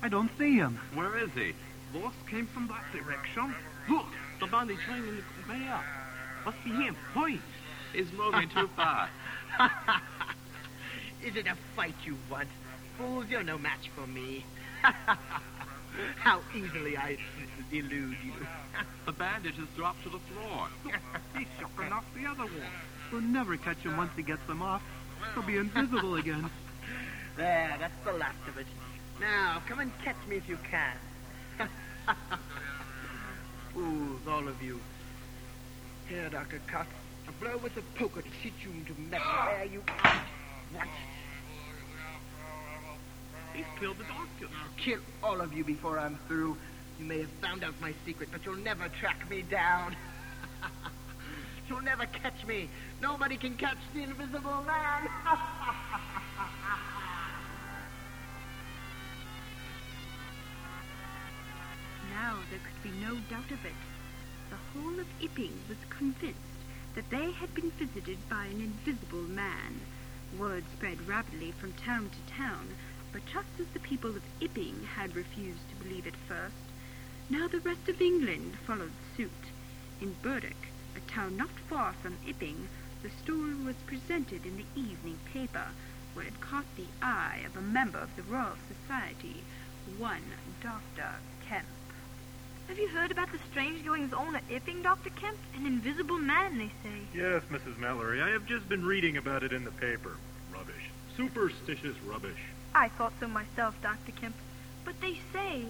I 0.00 0.08
don't 0.08 0.30
see 0.38 0.54
him. 0.54 0.78
Where 0.94 1.18
is 1.18 1.30
he? 1.34 1.54
Voice 1.92 2.12
came 2.28 2.46
from 2.46 2.68
that 2.68 2.84
direction. 2.92 3.54
Look, 3.88 4.06
the 4.40 4.46
bandit 4.46 4.78
train 4.80 5.04
in 5.04 5.16
the 5.16 5.22
conveyor. 5.42 5.80
Must 6.44 6.64
be 6.64 6.70
him. 6.70 6.94
Hurry. 7.14 7.40
He's 7.92 8.12
moving 8.12 8.48
too 8.50 8.68
fast. 8.76 9.12
is 11.24 11.34
it 11.36 11.46
a 11.46 11.56
fight 11.74 11.94
you 12.04 12.16
want? 12.30 12.48
Fools, 12.98 13.26
you're 13.28 13.42
no 13.42 13.56
match 13.56 13.90
for 13.94 14.06
me. 14.06 14.44
How 16.16 16.40
easily 16.54 16.96
I 16.96 17.16
elude 17.72 18.16
you. 18.22 18.32
the 19.06 19.12
bandage 19.12 19.56
has 19.56 19.68
dropped 19.74 20.02
to 20.02 20.10
the 20.10 20.18
floor. 20.18 20.68
He's 21.36 21.46
shuffling 21.58 21.92
off 21.92 22.04
the 22.14 22.26
other 22.26 22.44
one. 22.44 22.72
We'll 23.10 23.22
never 23.22 23.56
catch 23.56 23.78
him 23.78 23.96
once 23.96 24.12
he 24.14 24.22
gets 24.22 24.46
them 24.46 24.60
off. 24.60 24.82
He'll 25.34 25.42
be 25.42 25.56
invisible 25.56 26.16
again. 26.16 26.50
There, 27.36 27.76
that's 27.78 28.04
the 28.04 28.12
last 28.12 28.46
of 28.46 28.58
it. 28.58 28.66
Now, 29.20 29.62
come 29.66 29.78
and 29.78 29.90
catch 30.04 30.16
me 30.28 30.36
if 30.36 30.48
you 30.48 30.58
can. 30.70 30.96
Fools, 33.72 34.26
all 34.28 34.48
of 34.48 34.62
you. 34.62 34.80
Here, 36.08 36.28
Dr. 36.30 36.60
Cuss. 36.66 36.86
A 37.28 37.32
blow 37.32 37.58
with 37.58 37.76
a 37.76 37.82
poker 37.98 38.22
to 38.22 38.30
teach 38.42 38.64
you 38.64 38.72
to 38.84 39.00
meddle 39.00 39.26
where 39.26 39.64
you 39.64 39.82
want. 39.86 40.88
He's 43.52 43.66
killed 43.78 43.98
the 43.98 44.04
doctor. 44.04 44.46
I'll 44.46 44.70
kill 44.76 45.00
all 45.22 45.40
of 45.40 45.52
you 45.52 45.64
before 45.64 45.98
I'm 45.98 46.16
through. 46.26 46.56
You 46.98 47.04
may 47.04 47.20
have 47.20 47.30
found 47.42 47.64
out 47.64 47.74
my 47.80 47.92
secret, 48.06 48.30
but 48.32 48.44
you'll 48.46 48.56
never 48.56 48.88
track 48.88 49.28
me 49.28 49.42
down. 49.42 49.94
you'll 51.68 51.82
never 51.82 52.06
catch 52.06 52.46
me. 52.46 52.68
Nobody 53.00 53.36
can 53.36 53.56
catch 53.56 53.78
the 53.92 54.02
invisible 54.02 54.62
man. 54.64 55.08
Now 62.20 62.38
there 62.50 62.58
could 62.58 62.82
be 62.82 62.98
no 62.98 63.14
doubt 63.30 63.52
of 63.52 63.64
it. 63.64 63.78
The 64.50 64.56
whole 64.56 64.98
of 64.98 65.06
Ipping 65.20 65.52
was 65.68 65.78
convinced 65.88 66.60
that 66.96 67.10
they 67.10 67.30
had 67.30 67.54
been 67.54 67.70
visited 67.70 68.28
by 68.28 68.46
an 68.46 68.60
invisible 68.60 69.22
man. 69.22 69.82
Word 70.36 70.64
spread 70.72 71.06
rapidly 71.06 71.52
from 71.52 71.74
town 71.74 72.10
to 72.10 72.32
town, 72.34 72.74
but 73.12 73.24
just 73.26 73.60
as 73.60 73.68
the 73.68 73.78
people 73.78 74.10
of 74.10 74.24
Ipping 74.40 74.84
had 74.96 75.14
refused 75.14 75.70
to 75.70 75.76
believe 75.76 76.08
it 76.08 76.16
first, 76.26 76.56
now 77.30 77.46
the 77.46 77.60
rest 77.60 77.88
of 77.88 78.02
England 78.02 78.56
followed 78.66 78.94
suit. 79.16 79.52
In 80.00 80.16
Burdock, 80.20 80.66
a 80.96 81.00
town 81.08 81.36
not 81.36 81.50
far 81.70 81.92
from 81.92 82.18
Ipping, 82.26 82.66
the 83.00 83.10
story 83.10 83.54
was 83.54 83.76
presented 83.86 84.44
in 84.44 84.56
the 84.56 84.66
evening 84.74 85.20
paper, 85.32 85.68
where 86.14 86.26
it 86.26 86.40
caught 86.40 86.66
the 86.74 86.88
eye 87.00 87.42
of 87.46 87.56
a 87.56 87.62
member 87.62 88.00
of 88.00 88.16
the 88.16 88.24
Royal 88.24 88.56
Society, 88.66 89.44
one 89.96 90.24
Dr. 90.60 91.14
Kemp. 91.48 91.68
Have 92.68 92.78
you 92.78 92.88
heard 92.88 93.10
about 93.10 93.32
the 93.32 93.38
strange 93.50 93.82
goings 93.82 94.12
on 94.12 94.36
at 94.36 94.44
Ipping, 94.50 94.82
Dr. 94.82 95.08
Kemp? 95.10 95.38
An 95.56 95.64
invisible 95.64 96.18
man, 96.18 96.58
they 96.58 96.70
say. 96.82 96.98
Yes, 97.14 97.42
Mrs. 97.50 97.78
Mallory. 97.78 98.20
I 98.20 98.28
have 98.28 98.44
just 98.44 98.68
been 98.68 98.84
reading 98.84 99.16
about 99.16 99.42
it 99.42 99.54
in 99.54 99.64
the 99.64 99.70
paper. 99.70 100.18
Rubbish. 100.52 100.90
Superstitious 101.16 101.96
rubbish. 102.06 102.38
I 102.74 102.90
thought 102.90 103.14
so 103.20 103.26
myself, 103.26 103.74
Dr. 103.82 104.12
Kemp. 104.12 104.36
But 104.84 105.00
they 105.00 105.18
say. 105.32 105.64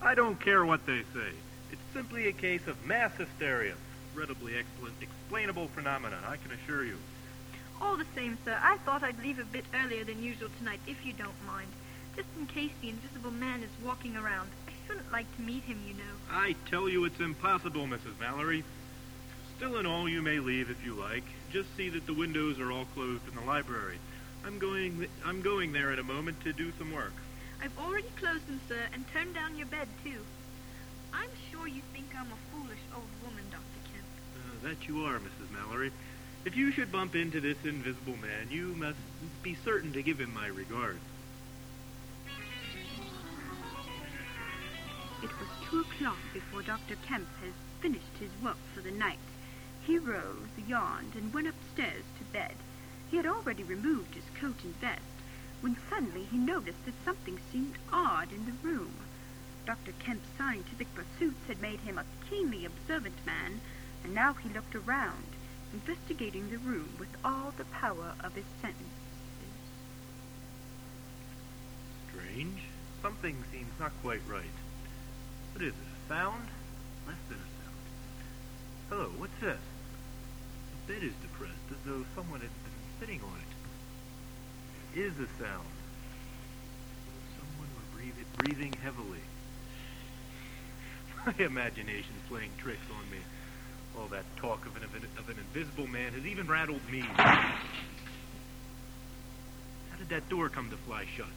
I 0.00 0.14
don't 0.14 0.38
care 0.38 0.64
what 0.64 0.86
they 0.86 1.00
say. 1.12 1.32
It's 1.72 1.82
simply 1.92 2.28
a 2.28 2.32
case 2.32 2.68
of 2.68 2.86
mass 2.86 3.10
hysteria. 3.16 3.74
Incredibly 4.12 4.54
excellent, 4.56 4.94
explainable 5.00 5.66
phenomenon, 5.68 6.22
I 6.24 6.36
can 6.36 6.52
assure 6.52 6.84
you. 6.84 6.98
All 7.82 7.96
the 7.96 8.06
same, 8.14 8.38
sir, 8.44 8.56
I 8.62 8.76
thought 8.78 9.02
I'd 9.02 9.20
leave 9.20 9.40
a 9.40 9.44
bit 9.44 9.64
earlier 9.74 10.04
than 10.04 10.22
usual 10.22 10.50
tonight, 10.58 10.80
if 10.86 11.04
you 11.04 11.14
don't 11.14 11.44
mind. 11.48 11.68
Just 12.14 12.28
in 12.38 12.46
case 12.46 12.70
the 12.80 12.90
invisible 12.90 13.32
man 13.32 13.64
is 13.64 13.70
walking 13.84 14.16
around. 14.16 14.50
I 14.84 14.86
shouldn't 14.86 15.12
like 15.12 15.36
to 15.36 15.42
meet 15.42 15.62
him, 15.64 15.80
you 15.86 15.94
know. 15.94 16.02
I 16.30 16.54
tell 16.70 16.88
you 16.88 17.04
it's 17.04 17.20
impossible, 17.20 17.86
Mrs. 17.86 18.18
Mallory. 18.20 18.64
Still 19.56 19.76
and 19.76 19.86
all, 19.86 20.08
you 20.08 20.20
may 20.20 20.40
leave 20.40 20.70
if 20.70 20.84
you 20.84 20.94
like. 20.94 21.24
Just 21.50 21.74
see 21.76 21.88
that 21.90 22.06
the 22.06 22.12
windows 22.12 22.58
are 22.60 22.70
all 22.70 22.84
closed 22.94 23.26
in 23.28 23.34
the 23.34 23.42
library. 23.42 23.98
I'm 24.44 24.58
going 24.58 25.06
I'm 25.24 25.40
going 25.40 25.72
there 25.72 25.92
in 25.92 25.98
a 25.98 26.02
moment 26.02 26.42
to 26.42 26.52
do 26.52 26.70
some 26.78 26.92
work. 26.92 27.14
I've 27.62 27.76
already 27.78 28.08
closed 28.18 28.46
them, 28.46 28.60
sir, 28.68 28.80
and 28.92 29.04
turned 29.12 29.34
down 29.34 29.56
your 29.56 29.66
bed, 29.68 29.88
too. 30.02 30.20
I'm 31.14 31.30
sure 31.50 31.66
you 31.66 31.80
think 31.94 32.06
I'm 32.18 32.26
a 32.26 32.52
foolish 32.52 32.80
old 32.94 33.08
woman, 33.24 33.44
Dr. 33.50 33.62
Kemp. 33.90 34.04
Uh, 34.36 34.68
that 34.68 34.86
you 34.86 35.04
are, 35.04 35.18
Mrs. 35.18 35.50
Mallory. 35.52 35.92
If 36.44 36.56
you 36.56 36.72
should 36.72 36.92
bump 36.92 37.14
into 37.14 37.40
this 37.40 37.56
invisible 37.64 38.16
man, 38.20 38.48
you 38.50 38.74
must 38.74 38.98
be 39.42 39.56
certain 39.64 39.92
to 39.94 40.02
give 40.02 40.20
him 40.20 40.34
my 40.34 40.48
regards. 40.48 41.00
It 45.22 45.30
was 45.38 45.48
two 45.68 45.80
o'clock 45.80 46.18
before 46.32 46.62
Dr. 46.62 46.96
Kemp 46.96 47.28
had 47.40 47.52
finished 47.80 48.18
his 48.18 48.30
work 48.42 48.58
for 48.74 48.80
the 48.80 48.90
night. 48.90 49.18
He 49.86 49.98
rose, 49.98 50.48
yawned, 50.66 51.14
and 51.14 51.32
went 51.32 51.48
upstairs 51.48 52.04
to 52.18 52.24
bed. 52.24 52.54
He 53.10 53.16
had 53.16 53.26
already 53.26 53.62
removed 53.62 54.14
his 54.14 54.24
coat 54.40 54.64
and 54.64 54.74
vest, 54.80 55.02
when 55.60 55.76
suddenly 55.88 56.24
he 56.24 56.36
noticed 56.36 56.84
that 56.84 57.04
something 57.04 57.38
seemed 57.52 57.76
odd 57.92 58.32
in 58.32 58.46
the 58.46 58.68
room. 58.68 58.94
Dr. 59.66 59.92
Kemp's 59.92 60.28
scientific 60.36 60.88
pursuits 60.94 61.46
had 61.46 61.60
made 61.60 61.80
him 61.80 61.98
a 61.98 62.04
keenly 62.28 62.64
observant 62.64 63.24
man, 63.24 63.60
and 64.02 64.14
now 64.14 64.34
he 64.34 64.48
looked 64.48 64.74
around, 64.74 65.28
investigating 65.72 66.50
the 66.50 66.58
room 66.58 66.96
with 66.98 67.08
all 67.24 67.52
the 67.56 67.64
power 67.66 68.14
of 68.20 68.34
his 68.34 68.44
senses. 68.60 68.84
Strange. 72.08 72.62
Something 73.00 73.44
seems 73.52 73.78
not 73.78 73.92
quite 74.02 74.22
right. 74.26 74.44
What 75.54 75.62
is 75.62 75.70
it? 75.70 75.74
A 75.78 76.08
sound? 76.08 76.48
Less 77.06 77.16
than 77.28 77.38
a 77.38 77.50
sound. 77.62 77.78
Hello, 78.90 79.08
what's 79.18 79.38
this? 79.40 79.56
The 79.56 80.92
bed 80.92 81.04
is 81.04 81.12
depressed, 81.22 81.70
as 81.70 81.76
though 81.86 82.04
someone 82.16 82.40
had 82.40 82.50
been 82.50 82.74
sitting 82.98 83.20
on 83.22 83.38
it. 83.38 84.98
It 84.98 85.02
is 85.06 85.12
a 85.12 85.28
sound. 85.38 85.70
Someone 87.38 87.68
were 87.70 87.96
breathing, 87.96 88.26
breathing 88.36 88.72
heavily. 88.82 89.22
My 91.24 91.34
imagination's 91.38 92.22
playing 92.28 92.50
tricks 92.58 92.90
on 92.90 93.08
me. 93.12 93.18
All 93.96 94.08
that 94.08 94.24
talk 94.38 94.66
of 94.66 94.74
an, 94.76 94.82
of 94.82 95.28
an 95.28 95.36
invisible 95.38 95.86
man 95.86 96.14
has 96.14 96.26
even 96.26 96.48
rattled 96.48 96.82
me. 96.90 97.02
How 97.14 97.54
did 99.98 100.08
that 100.08 100.28
door 100.28 100.48
come 100.48 100.68
to 100.70 100.76
fly 100.78 101.06
shut? 101.16 101.28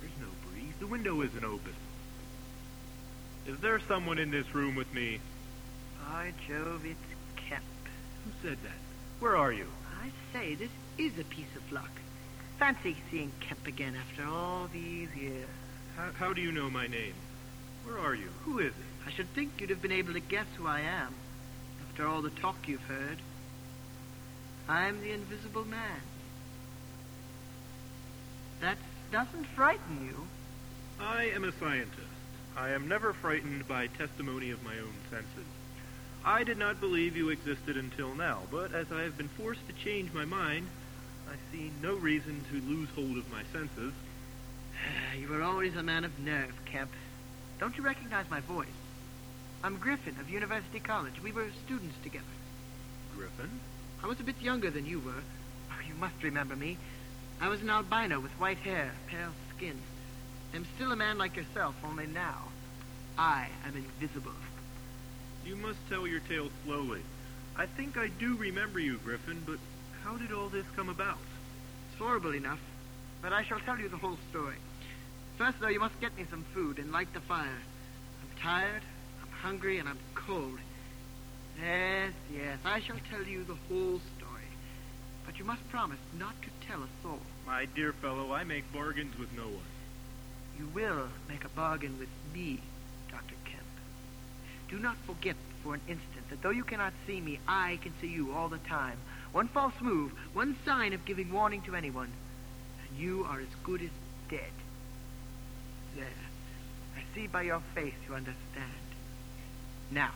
There's 0.00 0.12
no 0.20 0.28
breeze. 0.50 0.74
The 0.78 0.86
window 0.86 1.22
isn't 1.22 1.44
open. 1.44 1.72
Is 3.46 3.58
there 3.60 3.80
someone 3.88 4.18
in 4.18 4.30
this 4.30 4.54
room 4.54 4.74
with 4.74 4.92
me? 4.94 5.20
By 6.06 6.32
Jove, 6.46 6.84
it's 6.84 6.98
Kemp. 7.36 7.64
Who 8.24 8.30
said 8.48 8.58
that? 8.62 8.78
Where 9.18 9.36
are 9.36 9.52
you? 9.52 9.66
I 10.02 10.10
say, 10.32 10.54
this 10.54 10.70
is 10.98 11.18
a 11.18 11.24
piece 11.24 11.54
of 11.56 11.72
luck. 11.72 11.90
Fancy 12.58 12.96
seeing 13.10 13.32
Kemp 13.40 13.66
again 13.66 13.96
after 13.96 14.24
all 14.30 14.68
these 14.72 15.08
years. 15.14 15.48
How, 15.96 16.10
how 16.12 16.32
do 16.32 16.40
you 16.40 16.52
know 16.52 16.70
my 16.70 16.86
name? 16.86 17.14
Where 17.84 17.98
are 17.98 18.14
you? 18.14 18.28
Who 18.44 18.58
is 18.58 18.72
it? 18.72 19.06
I 19.06 19.10
should 19.10 19.32
think 19.34 19.60
you'd 19.60 19.70
have 19.70 19.82
been 19.82 19.92
able 19.92 20.12
to 20.12 20.20
guess 20.20 20.46
who 20.56 20.66
I 20.66 20.80
am 20.80 21.14
after 21.88 22.06
all 22.06 22.22
the 22.22 22.30
talk 22.30 22.68
you've 22.68 22.82
heard. 22.82 23.18
I'm 24.68 25.00
the 25.00 25.12
Invisible 25.12 25.64
Man. 25.64 26.00
That 28.60 28.76
doesn't 29.10 29.46
frighten 29.56 30.06
you. 30.06 30.26
I 31.00 31.30
am 31.30 31.44
a 31.44 31.52
scientist. 31.52 32.09
I 32.60 32.72
am 32.72 32.88
never 32.88 33.14
frightened 33.14 33.66
by 33.66 33.86
testimony 33.86 34.50
of 34.50 34.62
my 34.62 34.76
own 34.76 34.92
senses. 35.08 35.46
I 36.26 36.44
did 36.44 36.58
not 36.58 36.78
believe 36.78 37.16
you 37.16 37.30
existed 37.30 37.78
until 37.78 38.14
now, 38.14 38.40
but 38.50 38.74
as 38.74 38.92
I 38.92 39.00
have 39.00 39.16
been 39.16 39.28
forced 39.28 39.66
to 39.68 39.72
change 39.72 40.12
my 40.12 40.26
mind, 40.26 40.68
I 41.26 41.36
see 41.50 41.72
no 41.80 41.94
reason 41.94 42.44
to 42.50 42.60
lose 42.68 42.90
hold 42.94 43.16
of 43.16 43.32
my 43.32 43.44
senses. 43.50 43.94
You 45.18 45.28
were 45.28 45.42
always 45.42 45.74
a 45.74 45.82
man 45.82 46.04
of 46.04 46.18
nerve, 46.18 46.52
Kemp. 46.66 46.90
Don't 47.58 47.78
you 47.78 47.82
recognize 47.82 48.28
my 48.28 48.40
voice? 48.40 48.66
I'm 49.64 49.78
Griffin 49.78 50.16
of 50.20 50.28
University 50.28 50.80
College. 50.80 51.22
We 51.22 51.32
were 51.32 51.48
students 51.64 51.96
together. 52.02 52.24
Griffin? 53.16 53.58
I 54.04 54.06
was 54.06 54.20
a 54.20 54.24
bit 54.24 54.40
younger 54.42 54.70
than 54.70 54.84
you 54.84 55.00
were. 55.00 55.22
Oh, 55.70 55.88
you 55.88 55.94
must 55.94 56.22
remember 56.22 56.56
me. 56.56 56.76
I 57.40 57.48
was 57.48 57.62
an 57.62 57.70
albino 57.70 58.20
with 58.20 58.32
white 58.32 58.58
hair, 58.58 58.92
pale 59.06 59.32
skin. 59.56 59.78
I'm 60.54 60.66
still 60.74 60.92
a 60.92 60.96
man 60.96 61.16
like 61.16 61.36
yourself, 61.36 61.74
only 61.84 62.06
now 62.06 62.48
I 63.16 63.48
am 63.66 63.76
invisible. 63.76 64.32
You 65.44 65.56
must 65.56 65.78
tell 65.88 66.06
your 66.06 66.20
tale 66.20 66.50
slowly. 66.64 67.02
I 67.56 67.66
think 67.66 67.96
I 67.96 68.08
do 68.08 68.36
remember 68.36 68.78
you, 68.78 68.98
Griffin, 68.98 69.42
but 69.46 69.58
how 70.02 70.16
did 70.16 70.32
all 70.32 70.48
this 70.48 70.66
come 70.76 70.88
about? 70.88 71.18
It's 71.90 71.98
horrible 71.98 72.34
enough, 72.34 72.60
but 73.22 73.32
I 73.32 73.44
shall 73.44 73.60
tell 73.60 73.78
you 73.78 73.88
the 73.88 73.96
whole 73.96 74.18
story. 74.30 74.56
First, 75.38 75.60
though, 75.60 75.68
you 75.68 75.80
must 75.80 76.00
get 76.00 76.16
me 76.16 76.24
some 76.30 76.44
food 76.52 76.78
and 76.78 76.92
light 76.92 77.12
the 77.14 77.20
fire. 77.20 77.46
I'm 77.46 78.42
tired, 78.42 78.82
I'm 79.22 79.30
hungry, 79.30 79.78
and 79.78 79.88
I'm 79.88 79.98
cold. 80.14 80.58
Yes, 81.60 82.12
yes, 82.32 82.58
I 82.64 82.80
shall 82.80 82.98
tell 83.10 83.22
you 83.22 83.44
the 83.44 83.56
whole 83.68 84.00
story. 84.16 84.48
But 85.26 85.38
you 85.38 85.44
must 85.44 85.68
promise 85.70 85.98
not 86.18 86.34
to 86.42 86.66
tell 86.66 86.82
a 86.82 86.88
soul. 87.02 87.20
My 87.46 87.66
dear 87.76 87.92
fellow, 87.92 88.32
I 88.32 88.44
make 88.44 88.70
bargains 88.72 89.18
with 89.18 89.32
no 89.36 89.44
one. 89.44 89.79
You 90.60 90.68
will 90.74 91.08
make 91.26 91.42
a 91.46 91.48
bargain 91.48 91.98
with 91.98 92.10
me, 92.34 92.60
Dr. 93.10 93.34
Kemp. 93.46 93.64
Do 94.68 94.78
not 94.78 94.94
forget 95.06 95.34
for 95.62 95.72
an 95.72 95.80
instant 95.88 96.28
that 96.28 96.42
though 96.42 96.50
you 96.50 96.64
cannot 96.64 96.92
see 97.06 97.18
me, 97.18 97.40
I 97.48 97.78
can 97.82 97.94
see 97.98 98.08
you 98.08 98.34
all 98.34 98.50
the 98.50 98.58
time. 98.58 98.98
One 99.32 99.48
false 99.48 99.72
move, 99.80 100.12
one 100.34 100.58
sign 100.66 100.92
of 100.92 101.06
giving 101.06 101.32
warning 101.32 101.62
to 101.62 101.74
anyone, 101.74 102.12
and 102.82 102.98
you 102.98 103.24
are 103.30 103.40
as 103.40 103.48
good 103.64 103.80
as 103.80 103.88
dead. 104.28 104.52
There. 105.96 106.04
I 106.94 107.14
see 107.14 107.26
by 107.26 107.42
your 107.42 107.62
face 107.74 107.94
you 108.06 108.14
understand. 108.14 108.36
Now, 109.90 110.10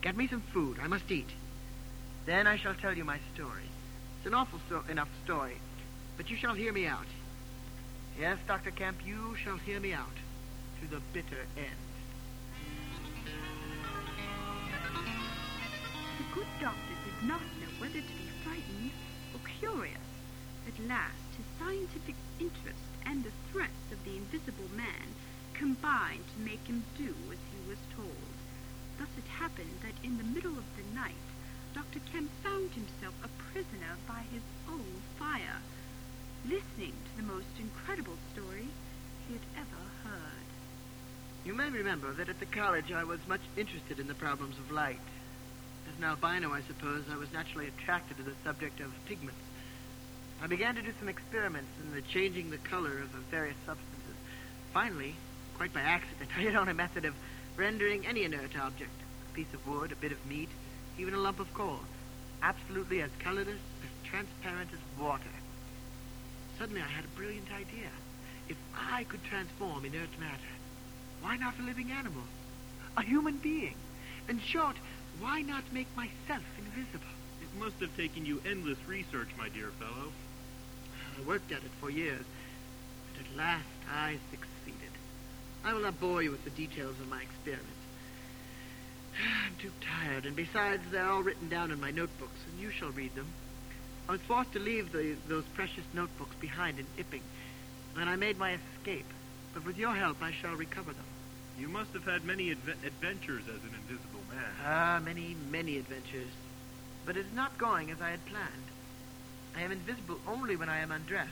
get 0.00 0.16
me 0.16 0.26
some 0.26 0.42
food. 0.52 0.78
I 0.82 0.88
must 0.88 1.08
eat. 1.12 1.30
Then 2.24 2.48
I 2.48 2.56
shall 2.56 2.74
tell 2.74 2.96
you 2.96 3.04
my 3.04 3.20
story. 3.34 3.70
It's 4.18 4.26
an 4.26 4.34
awful 4.34 4.58
sto- 4.66 4.82
enough 4.90 5.10
story, 5.22 5.58
but 6.16 6.28
you 6.28 6.36
shall 6.36 6.54
hear 6.54 6.72
me 6.72 6.88
out. 6.88 7.06
Yes, 8.18 8.38
Dr. 8.48 8.70
Kemp, 8.70 9.04
you 9.04 9.36
shall 9.36 9.58
hear 9.58 9.78
me 9.78 9.92
out 9.92 10.16
to 10.80 10.88
the 10.88 11.02
bitter 11.12 11.44
end. 11.54 11.86
The 16.16 16.24
good 16.32 16.46
doctor 16.58 16.96
did 17.04 17.28
not 17.28 17.42
know 17.60 17.68
whether 17.78 18.00
to 18.00 18.14
be 18.16 18.28
frightened 18.42 18.90
or 19.34 19.40
curious. 19.60 20.00
At 20.66 20.88
last, 20.88 21.28
his 21.36 21.44
scientific 21.58 22.14
interest 22.40 22.88
and 23.04 23.22
the 23.22 23.36
threats 23.52 23.92
of 23.92 24.02
the 24.04 24.16
invisible 24.16 24.70
man 24.74 25.12
combined 25.52 26.24
to 26.32 26.40
make 26.40 26.66
him 26.66 26.86
do 26.96 27.14
as 27.30 27.38
he 27.52 27.68
was 27.68 27.78
told. 27.94 28.32
Thus 28.96 29.12
it 29.18 29.28
happened 29.28 29.80
that 29.82 30.02
in 30.02 30.16
the 30.16 30.24
middle 30.24 30.56
of 30.56 30.64
the 30.76 30.88
night, 30.94 31.20
Dr. 31.74 32.00
Kemp 32.10 32.30
found 32.42 32.72
himself 32.72 33.12
a 33.22 33.28
prisoner 33.52 34.00
by 34.08 34.24
his 34.32 34.42
own 34.70 35.02
fire, 35.18 35.60
listening 36.44 36.92
to 36.92 37.16
the 37.16 37.32
most 37.32 37.46
incredible 37.58 38.16
story 38.32 38.68
he 39.26 39.34
had 39.34 39.42
ever 39.56 39.82
heard. 40.04 40.46
You 41.44 41.54
may 41.54 41.70
remember 41.70 42.12
that 42.14 42.28
at 42.28 42.40
the 42.40 42.46
college 42.46 42.92
I 42.92 43.04
was 43.04 43.20
much 43.26 43.40
interested 43.56 43.98
in 43.98 44.06
the 44.06 44.14
problems 44.14 44.58
of 44.58 44.70
light. 44.70 45.00
As 45.88 45.96
an 45.98 46.04
albino, 46.04 46.52
I 46.52 46.62
suppose, 46.62 47.04
I 47.10 47.16
was 47.16 47.32
naturally 47.32 47.68
attracted 47.68 48.16
to 48.16 48.22
the 48.22 48.34
subject 48.44 48.80
of 48.80 48.92
pigments. 49.06 49.40
I 50.42 50.46
began 50.46 50.74
to 50.74 50.82
do 50.82 50.92
some 50.98 51.08
experiments 51.08 51.70
in 51.82 51.94
the 51.94 52.02
changing 52.02 52.50
the 52.50 52.58
color 52.58 52.98
of 52.98 53.12
the 53.12 53.18
various 53.30 53.56
substances. 53.64 54.16
Finally, 54.72 55.14
quite 55.56 55.72
by 55.72 55.80
accident, 55.80 56.30
I 56.36 56.40
hit 56.40 56.56
on 56.56 56.68
a 56.68 56.74
method 56.74 57.04
of 57.04 57.14
rendering 57.56 58.06
any 58.06 58.24
inert 58.24 58.56
object, 58.58 58.90
a 59.30 59.34
piece 59.34 59.52
of 59.54 59.66
wood, 59.66 59.92
a 59.92 59.96
bit 59.96 60.12
of 60.12 60.26
meat, 60.26 60.50
even 60.98 61.14
a 61.14 61.18
lump 61.18 61.40
of 61.40 61.52
coal, 61.54 61.80
absolutely 62.42 63.02
as 63.02 63.10
colorless, 63.20 63.60
as 63.82 64.08
transparent 64.10 64.70
as 64.72 65.00
water. 65.00 65.35
Suddenly 66.58 66.82
I 66.82 66.88
had 66.88 67.04
a 67.04 67.16
brilliant 67.16 67.52
idea. 67.52 67.90
If 68.48 68.56
I 68.74 69.04
could 69.04 69.22
transform 69.24 69.84
inert 69.84 70.18
matter, 70.18 70.54
why 71.20 71.36
not 71.36 71.58
a 71.58 71.62
living 71.62 71.90
animal? 71.90 72.22
A 72.96 73.02
human 73.02 73.36
being? 73.38 73.74
In 74.28 74.40
short, 74.40 74.76
why 75.20 75.42
not 75.42 75.72
make 75.72 75.88
myself 75.96 76.44
invisible? 76.58 77.12
It 77.42 77.58
must 77.58 77.80
have 77.80 77.96
taken 77.96 78.24
you 78.24 78.40
endless 78.46 78.78
research, 78.86 79.28
my 79.38 79.48
dear 79.48 79.70
fellow. 79.78 80.12
I 81.18 81.26
worked 81.26 81.52
at 81.52 81.64
it 81.64 81.70
for 81.80 81.90
years, 81.90 82.24
but 83.12 83.26
at 83.26 83.36
last 83.36 83.66
I 83.90 84.18
succeeded. 84.30 84.92
I 85.64 85.72
will 85.72 85.82
not 85.82 86.00
bore 86.00 86.22
you 86.22 86.30
with 86.30 86.44
the 86.44 86.50
details 86.50 86.98
of 87.00 87.08
my 87.08 87.22
experiments. 87.22 87.70
I'm 89.46 89.56
too 89.56 89.72
tired, 89.80 90.26
and 90.26 90.36
besides, 90.36 90.82
they're 90.90 91.08
all 91.08 91.22
written 91.22 91.48
down 91.48 91.70
in 91.70 91.80
my 91.80 91.90
notebooks, 91.90 92.38
and 92.50 92.60
you 92.60 92.70
shall 92.70 92.90
read 92.90 93.14
them. 93.14 93.26
I 94.08 94.12
was 94.12 94.20
forced 94.22 94.52
to 94.52 94.60
leave 94.60 94.92
the, 94.92 95.16
those 95.28 95.44
precious 95.54 95.84
notebooks 95.92 96.36
behind 96.36 96.78
in 96.78 96.86
Ipping, 96.96 97.22
and 97.98 98.08
I 98.08 98.16
made 98.16 98.38
my 98.38 98.56
escape. 98.78 99.06
But 99.52 99.64
with 99.64 99.76
your 99.76 99.94
help, 99.94 100.22
I 100.22 100.30
shall 100.30 100.54
recover 100.54 100.92
them. 100.92 101.04
You 101.58 101.68
must 101.68 101.92
have 101.92 102.04
had 102.04 102.24
many 102.24 102.54
adve- 102.54 102.84
adventures 102.84 103.44
as 103.48 103.62
an 103.62 103.74
invisible 103.74 104.20
man. 104.30 104.44
Ah, 104.64 105.00
many, 105.02 105.34
many 105.50 105.78
adventures. 105.78 106.28
But 107.04 107.16
it 107.16 107.26
is 107.26 107.32
not 107.32 107.56
going 107.58 107.90
as 107.90 108.00
I 108.00 108.10
had 108.10 108.24
planned. 108.26 108.52
I 109.56 109.62
am 109.62 109.72
invisible 109.72 110.20
only 110.28 110.54
when 110.54 110.68
I 110.68 110.80
am 110.80 110.92
undressed. 110.92 111.30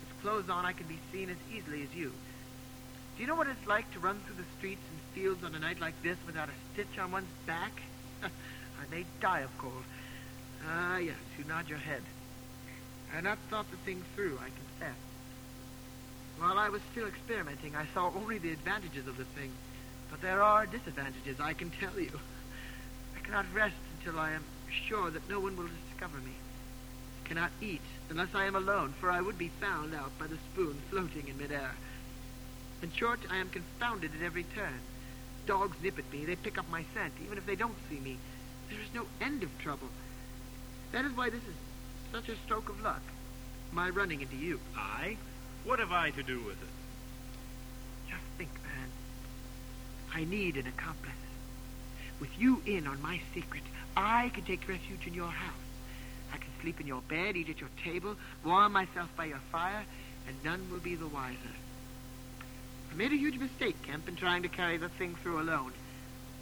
With 0.00 0.22
clothes 0.22 0.48
on, 0.48 0.64
I 0.64 0.72
can 0.72 0.86
be 0.86 0.98
seen 1.12 1.28
as 1.28 1.36
easily 1.52 1.82
as 1.82 1.94
you. 1.94 2.12
Do 3.16 3.22
you 3.22 3.26
know 3.26 3.34
what 3.34 3.48
it's 3.48 3.66
like 3.66 3.90
to 3.92 3.98
run 3.98 4.20
through 4.20 4.36
the 4.36 4.50
streets 4.56 4.82
and 4.90 5.00
fields 5.14 5.42
on 5.42 5.54
a 5.54 5.58
night 5.58 5.80
like 5.80 6.00
this 6.02 6.18
without 6.26 6.48
a 6.48 6.72
stitch 6.72 6.98
on 6.98 7.10
one's 7.10 7.32
back? 7.46 7.72
I 8.22 8.94
may 8.94 9.04
die 9.20 9.40
of 9.40 9.58
cold. 9.58 9.84
Ah, 10.68 10.98
yes, 10.98 11.16
you 11.38 11.44
nod 11.44 11.68
your 11.68 11.78
head. 11.78 12.02
I 13.10 13.16
had 13.16 13.24
not 13.24 13.38
thought 13.50 13.70
the 13.70 13.76
thing 13.78 14.02
through, 14.14 14.38
I 14.42 14.48
confess. 14.48 14.96
While 16.38 16.58
I 16.58 16.68
was 16.68 16.82
still 16.90 17.06
experimenting, 17.06 17.76
I 17.76 17.86
saw 17.94 18.12
only 18.14 18.38
the 18.38 18.52
advantages 18.52 19.06
of 19.06 19.16
the 19.16 19.24
thing. 19.24 19.52
But 20.10 20.20
there 20.20 20.42
are 20.42 20.66
disadvantages, 20.66 21.40
I 21.40 21.54
can 21.54 21.70
tell 21.70 21.98
you. 21.98 22.10
I 23.16 23.20
cannot 23.20 23.46
rest 23.54 23.76
until 23.98 24.18
I 24.18 24.32
am 24.32 24.44
sure 24.88 25.10
that 25.10 25.28
no 25.30 25.40
one 25.40 25.56
will 25.56 25.68
discover 25.90 26.18
me. 26.18 26.32
I 27.24 27.28
cannot 27.28 27.50
eat 27.60 27.80
unless 28.10 28.34
I 28.34 28.46
am 28.46 28.56
alone, 28.56 28.92
for 29.00 29.10
I 29.10 29.20
would 29.20 29.38
be 29.38 29.50
found 29.60 29.94
out 29.94 30.18
by 30.18 30.26
the 30.26 30.38
spoon 30.52 30.76
floating 30.90 31.28
in 31.28 31.38
midair. 31.38 31.72
In 32.82 32.92
short, 32.92 33.20
I 33.30 33.36
am 33.38 33.50
confounded 33.50 34.10
at 34.18 34.24
every 34.24 34.44
turn. 34.44 34.80
Dogs 35.46 35.76
nip 35.82 35.98
at 35.98 36.12
me, 36.12 36.24
they 36.24 36.36
pick 36.36 36.58
up 36.58 36.68
my 36.70 36.84
scent, 36.92 37.14
even 37.24 37.38
if 37.38 37.46
they 37.46 37.56
don't 37.56 37.76
see 37.88 37.98
me. 37.98 38.18
There 38.68 38.80
is 38.80 38.92
no 38.94 39.06
end 39.20 39.42
of 39.42 39.58
trouble. 39.58 39.88
That 40.92 41.04
is 41.04 41.12
why 41.16 41.30
this 41.30 41.42
is 41.42 41.54
such 42.12 42.28
a 42.28 42.36
stroke 42.44 42.68
of 42.68 42.82
luck. 42.82 43.02
My 43.72 43.90
running 43.90 44.20
into 44.20 44.36
you. 44.36 44.60
I? 44.76 45.16
What 45.64 45.78
have 45.80 45.92
I 45.92 46.10
to 46.10 46.22
do 46.22 46.40
with 46.40 46.60
it? 46.62 46.68
Just 48.08 48.22
think, 48.38 48.50
man. 48.62 48.88
I 50.14 50.24
need 50.24 50.56
an 50.56 50.66
accomplice. 50.66 51.12
With 52.20 52.30
you 52.38 52.62
in 52.64 52.86
on 52.86 53.02
my 53.02 53.20
secret, 53.34 53.64
I 53.96 54.30
can 54.30 54.44
take 54.44 54.68
refuge 54.68 55.06
in 55.06 55.14
your 55.14 55.30
house. 55.30 55.52
I 56.32 56.38
can 56.38 56.50
sleep 56.62 56.80
in 56.80 56.86
your 56.86 57.02
bed, 57.02 57.36
eat 57.36 57.50
at 57.50 57.60
your 57.60 57.70
table, 57.84 58.16
warm 58.44 58.72
myself 58.72 59.08
by 59.16 59.26
your 59.26 59.40
fire, 59.52 59.84
and 60.26 60.36
none 60.44 60.70
will 60.70 60.78
be 60.78 60.94
the 60.94 61.06
wiser. 61.06 61.54
I 62.90 62.94
made 62.94 63.12
a 63.12 63.16
huge 63.16 63.38
mistake, 63.38 63.76
Kemp, 63.82 64.08
in 64.08 64.16
trying 64.16 64.42
to 64.42 64.48
carry 64.48 64.76
the 64.76 64.88
thing 64.88 65.14
through 65.22 65.40
alone. 65.40 65.72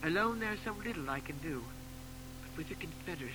Alone, 0.03 0.39
there's 0.39 0.61
so 0.65 0.75
little 0.85 1.09
I 1.11 1.21
can 1.21 1.39
do. 1.39 1.65
But 2.43 2.57
with 2.59 2.71
a 2.71 2.75
Confederate, 2.75 3.33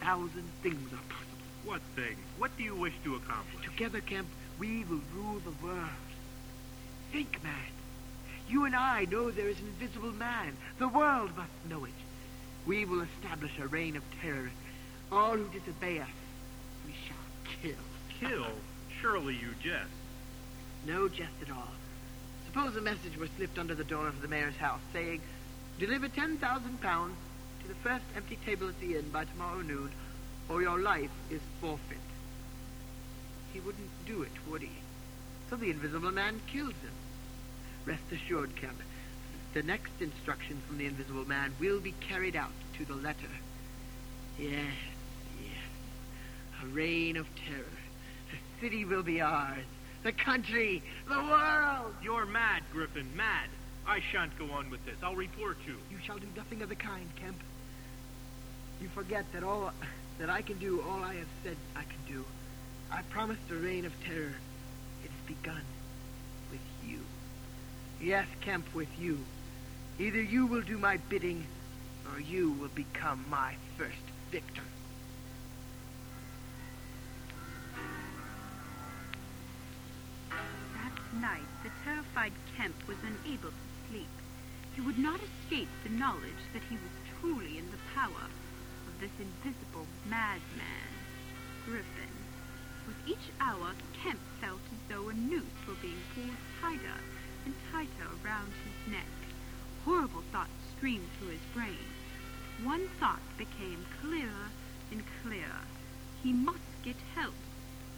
thousand 0.00 0.48
things 0.62 0.92
are 0.92 0.96
possible. 1.08 1.30
What 1.64 1.80
things? 1.94 2.18
What 2.38 2.56
do 2.56 2.64
you 2.64 2.74
wish 2.74 2.94
to 3.04 3.16
accomplish? 3.16 3.64
Together, 3.64 4.00
Kemp, 4.00 4.28
we 4.58 4.84
will 4.84 5.00
rule 5.14 5.40
the 5.40 5.66
world. 5.66 5.88
Think, 7.12 7.42
man. 7.42 7.52
You 8.48 8.64
and 8.64 8.74
I 8.74 9.04
know 9.04 9.30
there 9.30 9.48
is 9.48 9.58
an 9.60 9.66
invisible 9.66 10.12
man. 10.12 10.56
The 10.78 10.88
world 10.88 11.36
must 11.36 11.50
know 11.68 11.84
it. 11.84 11.92
We 12.66 12.84
will 12.84 13.02
establish 13.02 13.52
a 13.58 13.66
reign 13.66 13.96
of 13.96 14.02
terror. 14.20 14.50
All 15.12 15.36
who 15.36 15.48
disobey 15.48 15.98
us, 15.98 16.08
we 16.86 16.94
shall 17.06 17.16
kill. 17.62 17.74
Kill? 18.20 18.46
Surely 19.00 19.34
you 19.34 19.54
jest. 19.62 19.90
No 20.86 21.08
jest 21.08 21.42
at 21.42 21.50
all. 21.50 21.72
Suppose 22.46 22.74
a 22.76 22.80
message 22.80 23.16
were 23.18 23.28
slipped 23.36 23.58
under 23.58 23.74
the 23.74 23.84
door 23.84 24.08
of 24.08 24.20
the 24.22 24.28
mayor's 24.28 24.56
house 24.56 24.80
saying, 24.92 25.20
Deliver 25.78 26.08
10,000 26.08 26.80
pounds 26.80 27.16
to 27.62 27.68
the 27.68 27.74
first 27.74 28.04
empty 28.16 28.38
table 28.44 28.68
at 28.68 28.80
the 28.80 28.96
inn 28.96 29.10
by 29.12 29.24
tomorrow 29.24 29.62
noon, 29.62 29.90
or 30.48 30.62
your 30.62 30.78
life 30.78 31.10
is 31.30 31.40
forfeit. 31.60 31.98
He 33.52 33.60
wouldn't 33.60 33.90
do 34.06 34.22
it, 34.22 34.32
would 34.48 34.62
he? 34.62 34.70
So 35.48 35.56
the 35.56 35.70
invisible 35.70 36.12
man 36.12 36.40
kills 36.46 36.70
him. 36.70 36.92
Rest 37.84 38.02
assured, 38.12 38.54
Kemp, 38.56 38.80
the 39.54 39.62
next 39.62 39.92
instruction 40.00 40.60
from 40.66 40.78
the 40.78 40.86
invisible 40.86 41.26
man 41.26 41.52
will 41.58 41.80
be 41.80 41.92
carried 42.08 42.36
out 42.36 42.52
to 42.78 42.84
the 42.84 42.94
letter. 42.94 43.30
Yes, 44.38 44.74
yes. 45.40 46.62
A 46.62 46.66
reign 46.66 47.16
of 47.16 47.26
terror. 47.34 47.64
The 48.30 48.38
city 48.60 48.84
will 48.84 49.02
be 49.02 49.20
ours. 49.20 49.64
The 50.02 50.12
country. 50.12 50.82
The 51.08 51.20
world. 51.20 51.94
You're 52.02 52.26
mad, 52.26 52.62
Griffin, 52.72 53.08
mad. 53.16 53.48
I 53.86 54.00
shan't 54.12 54.38
go 54.38 54.50
on 54.52 54.70
with 54.70 54.84
this. 54.86 54.94
I'll 55.02 55.16
report 55.16 55.58
you. 55.66 55.76
You 55.90 55.98
shall 56.04 56.18
do 56.18 56.26
nothing 56.36 56.62
of 56.62 56.68
the 56.68 56.76
kind, 56.76 57.08
Kemp. 57.16 57.36
You 58.80 58.88
forget 58.88 59.26
that 59.34 59.44
all 59.44 59.72
that 60.18 60.30
I 60.30 60.40
can 60.40 60.58
do, 60.58 60.80
all 60.82 61.02
I 61.02 61.14
have 61.14 61.28
said 61.44 61.56
I 61.76 61.82
can 61.82 62.14
do. 62.14 62.24
I 62.90 63.02
promised 63.02 63.42
a 63.50 63.54
reign 63.54 63.84
of 63.84 63.92
terror. 64.04 64.32
It's 65.04 65.12
begun 65.26 65.62
with 66.50 66.60
you. 66.86 66.98
Yes, 68.00 68.26
Kemp, 68.40 68.74
with 68.74 68.88
you. 68.98 69.18
Either 69.98 70.22
you 70.22 70.46
will 70.46 70.62
do 70.62 70.78
my 70.78 70.96
bidding, 70.96 71.46
or 72.10 72.20
you 72.20 72.52
will 72.52 72.70
become 72.74 73.24
my 73.28 73.54
first 73.76 73.96
victim. 74.30 74.64
That 80.30 81.20
night, 81.20 81.42
the 81.62 81.70
terrified 81.84 82.32
Kemp 82.56 82.74
was 82.88 82.96
unable 83.02 83.50
to 83.50 83.90
sleep. 83.90 84.08
He 84.74 84.80
would 84.80 84.98
not 84.98 85.20
escape 85.20 85.68
the 85.84 85.90
knowledge 85.90 86.42
that 86.54 86.62
he 86.70 86.76
was 86.76 87.20
truly 87.20 87.58
in 87.58 87.70
the 87.70 87.78
power 87.94 88.30
this 89.00 89.10
invisible 89.18 89.86
madman, 90.04 90.92
Griffin. 91.64 92.12
With 92.86 92.96
each 93.08 93.32
hour, 93.40 93.72
Kemp 93.94 94.20
felt 94.42 94.60
as 94.70 94.78
though 94.90 95.08
a 95.08 95.14
noose 95.14 95.56
were 95.66 95.80
being 95.80 96.02
pulled 96.14 96.36
tighter 96.60 97.00
and 97.46 97.54
tighter 97.72 98.12
around 98.22 98.52
his 98.60 98.92
neck. 98.92 99.08
Horrible 99.86 100.22
thoughts 100.30 100.52
streamed 100.76 101.08
through 101.18 101.30
his 101.30 101.46
brain. 101.54 101.88
One 102.62 102.88
thought 103.00 103.22
became 103.38 103.86
clearer 104.02 104.52
and 104.90 105.02
clearer. 105.22 105.64
He 106.22 106.34
must 106.34 106.58
get 106.82 106.96
help. 107.14 107.40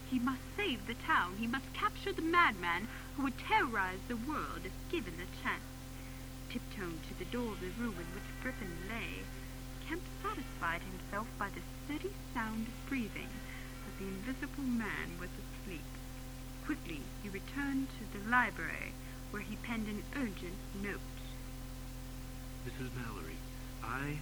He 0.08 0.20
must 0.20 0.42
save 0.56 0.86
the 0.86 0.94
town. 0.94 1.34
He 1.40 1.48
must 1.48 1.72
capture 1.72 2.12
the 2.12 2.22
madman 2.22 2.86
who 3.16 3.24
would 3.24 3.38
terrorize 3.38 3.98
the 4.06 4.16
world 4.16 4.62
if 4.62 4.72
given 4.88 5.16
the 5.16 5.26
chance. 5.42 5.66
Tiptoeing 6.48 7.00
to 7.08 7.18
the 7.18 7.24
door 7.24 7.50
of 7.50 7.60
the 7.60 7.74
room 7.82 7.96
in 7.98 8.06
which 8.14 8.30
Griffin 8.40 8.70
lay, 8.88 9.24
Kemp 9.92 10.04
satisfied 10.22 10.80
himself 10.84 11.28
by 11.38 11.50
the 11.50 11.60
steady 11.84 12.14
sound 12.32 12.66
of 12.66 12.88
breathing 12.88 13.28
that 13.84 13.98
the 13.98 14.08
invisible 14.08 14.64
man 14.64 15.18
was 15.20 15.28
asleep. 15.36 15.84
Quickly 16.64 17.02
he 17.22 17.28
returned 17.28 17.88
to 17.98 18.18
the 18.18 18.30
library, 18.30 18.94
where 19.32 19.42
he 19.42 19.56
penned 19.56 19.88
an 19.88 20.02
urgent 20.16 20.56
note. 20.82 21.20
Mrs. 22.66 22.88
Mallory, 22.96 23.36
I 23.84 24.16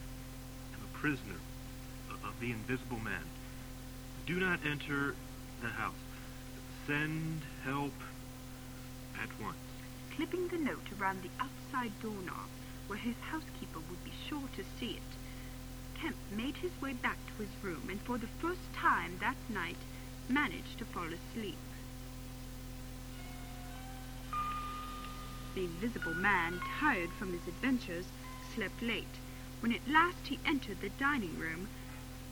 am 0.74 0.82
a 0.82 0.98
prisoner 0.98 1.38
of 2.24 2.40
the 2.40 2.50
invisible 2.50 2.98
man. 2.98 3.30
Do 4.26 4.40
not 4.40 4.58
enter 4.66 5.14
the 5.62 5.68
house. 5.68 5.94
Send 6.88 7.42
help 7.62 7.94
at 9.22 9.28
once. 9.40 9.56
Clipping 10.16 10.48
the 10.48 10.58
note 10.58 10.88
around 11.00 11.22
the 11.22 11.30
outside 11.38 11.92
doorknob, 12.02 12.48
where 12.88 12.98
his 12.98 13.14
housekeeper 13.30 13.78
would 13.88 14.04
be 14.04 14.12
sure 14.28 14.48
to 14.56 14.64
see 14.80 14.94
it, 14.94 15.02
Kemp 16.00 16.16
made 16.30 16.56
his 16.56 16.70
way 16.80 16.94
back 16.94 17.18
to 17.26 17.42
his 17.42 17.50
room 17.62 17.88
and 17.90 18.00
for 18.00 18.16
the 18.16 18.26
first 18.40 18.72
time 18.72 19.18
that 19.20 19.36
night 19.48 19.76
managed 20.28 20.78
to 20.78 20.84
fall 20.86 21.06
asleep. 21.06 21.58
The 25.54 25.64
invisible 25.64 26.14
man, 26.14 26.60
tired 26.78 27.10
from 27.10 27.32
his 27.32 27.46
adventures, 27.46 28.06
slept 28.54 28.80
late. 28.80 29.18
When 29.60 29.72
at 29.72 29.86
last 29.88 30.26
he 30.26 30.38
entered 30.46 30.80
the 30.80 30.88
dining 30.90 31.36
room, 31.38 31.68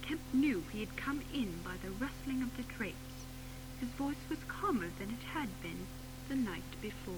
Kemp 0.02 0.20
knew 0.32 0.64
he 0.72 0.80
had 0.80 0.96
come 0.96 1.22
in 1.34 1.60
by 1.62 1.76
the 1.82 1.90
rustling 1.90 2.42
of 2.42 2.56
the 2.56 2.62
drapes. 2.62 2.96
His 3.80 3.90
voice 3.90 4.16
was 4.30 4.38
calmer 4.48 4.88
than 4.98 5.10
it 5.10 5.24
had 5.34 5.48
been 5.62 5.86
the 6.28 6.36
night 6.36 6.80
before. 6.80 7.14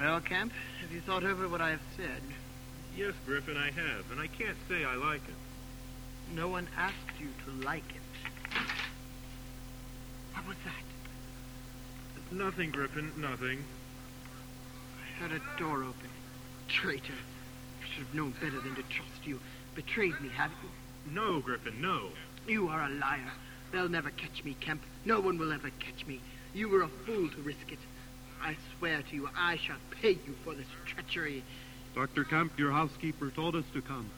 Well, 0.00 0.20
Kemp, 0.20 0.52
have 0.80 0.90
you 0.90 1.00
thought 1.00 1.22
over 1.22 1.46
what 1.48 1.60
I 1.60 1.70
have 1.70 1.82
said? 1.96 2.22
Yes, 2.96 3.14
Griffin, 3.26 3.56
I 3.56 3.70
have, 3.70 4.10
and 4.10 4.20
I 4.20 4.26
can't 4.26 4.56
say 4.68 4.84
I 4.84 4.94
like 4.96 5.22
it. 5.28 5.43
No 6.32 6.48
one 6.48 6.68
asked 6.76 6.94
you 7.20 7.28
to 7.44 7.64
like 7.66 7.84
it. 7.90 8.58
What 10.34 10.46
was 10.48 10.56
that? 10.64 12.34
Nothing, 12.34 12.70
Griffin, 12.70 13.12
nothing. 13.16 13.64
I 15.00 15.22
heard 15.22 15.32
a 15.32 15.58
door 15.58 15.84
open. 15.84 16.08
Traitor. 16.68 17.12
I 17.82 17.86
should 17.88 18.06
have 18.06 18.14
known 18.14 18.32
better 18.40 18.60
than 18.60 18.74
to 18.74 18.82
trust 18.82 19.24
you. 19.24 19.38
Betrayed 19.74 20.20
me, 20.20 20.28
have 20.30 20.50
you? 20.62 21.12
No, 21.12 21.40
Griffin, 21.40 21.80
no. 21.80 22.08
You 22.48 22.68
are 22.68 22.82
a 22.82 22.88
liar. 22.88 23.32
They'll 23.72 23.88
never 23.88 24.10
catch 24.10 24.44
me, 24.44 24.56
Kemp. 24.60 24.82
No 25.04 25.20
one 25.20 25.38
will 25.38 25.52
ever 25.52 25.70
catch 25.78 26.06
me. 26.06 26.20
You 26.54 26.68
were 26.68 26.82
a 26.82 26.88
fool 26.88 27.28
to 27.28 27.42
risk 27.42 27.70
it. 27.70 27.78
I 28.42 28.56
swear 28.78 29.02
to 29.02 29.14
you, 29.16 29.28
I 29.36 29.56
shall 29.56 29.78
pay 29.90 30.10
you 30.10 30.34
for 30.44 30.54
this 30.54 30.66
treachery. 30.86 31.42
Dr. 31.94 32.24
Kemp, 32.24 32.58
your 32.58 32.72
housekeeper 32.72 33.30
told 33.30 33.56
us 33.56 33.64
to 33.72 33.80
come. 33.80 34.10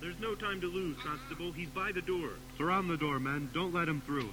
There's 0.00 0.18
no 0.20 0.34
time 0.34 0.60
to 0.60 0.66
lose, 0.66 0.96
Constable. 0.98 1.52
He's 1.52 1.68
by 1.68 1.92
the 1.92 2.02
door. 2.02 2.30
Surround 2.58 2.90
the 2.90 2.96
door, 2.96 3.18
men. 3.18 3.48
Don't 3.54 3.72
let 3.72 3.88
him 3.88 4.02
through. 4.02 4.28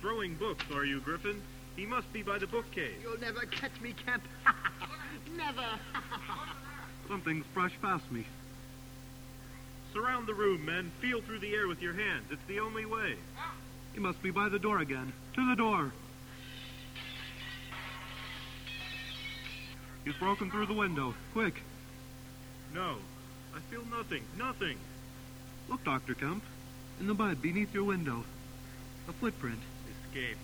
Throwing 0.00 0.34
books, 0.34 0.64
are 0.72 0.84
you, 0.84 1.00
Griffin? 1.00 1.42
He 1.76 1.86
must 1.86 2.12
be 2.12 2.22
by 2.22 2.38
the 2.38 2.46
bookcase. 2.46 2.94
You'll 3.02 3.20
never 3.20 3.40
catch 3.46 3.80
me, 3.80 3.94
Kemp. 4.04 4.22
never. 5.36 5.64
Something's 7.08 7.46
brushed 7.54 7.80
past 7.82 8.10
me. 8.10 8.24
Surround 9.92 10.26
the 10.26 10.34
room, 10.34 10.64
men. 10.64 10.92
Feel 11.00 11.20
through 11.20 11.38
the 11.40 11.54
air 11.54 11.66
with 11.66 11.80
your 11.82 11.94
hands. 11.94 12.26
It's 12.30 12.44
the 12.46 12.60
only 12.60 12.84
way. 12.84 13.16
He 13.94 14.00
must 14.00 14.22
be 14.22 14.30
by 14.30 14.48
the 14.48 14.58
door 14.58 14.80
again. 14.80 15.12
To 15.34 15.48
the 15.50 15.56
door. 15.56 15.92
He's 20.08 20.16
broken 20.16 20.50
through 20.50 20.64
the 20.64 20.72
window. 20.72 21.14
Quick. 21.34 21.60
No. 22.72 22.96
I 23.54 23.60
feel 23.70 23.84
nothing. 23.94 24.24
Nothing. 24.38 24.78
Look, 25.68 25.84
Dr. 25.84 26.14
Kemp. 26.14 26.42
In 26.98 27.06
the 27.06 27.12
mud 27.12 27.42
beneath 27.42 27.74
your 27.74 27.84
window. 27.84 28.24
A 29.06 29.12
footprint. 29.12 29.58
Escaped. 30.06 30.40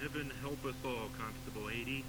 Heaven 0.00 0.30
help 0.40 0.64
us 0.64 0.76
all, 0.84 1.10
Constable 1.18 1.68
Adye. 1.68 2.04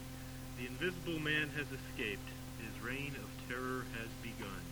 The 0.59 0.67
invisible 0.67 1.17
man 1.17 1.49
has 1.57 1.65
escaped. 1.65 2.29
His 2.61 2.83
reign 2.85 3.15
of 3.15 3.49
terror 3.49 3.85
has 3.97 4.09
begun. 4.21 4.66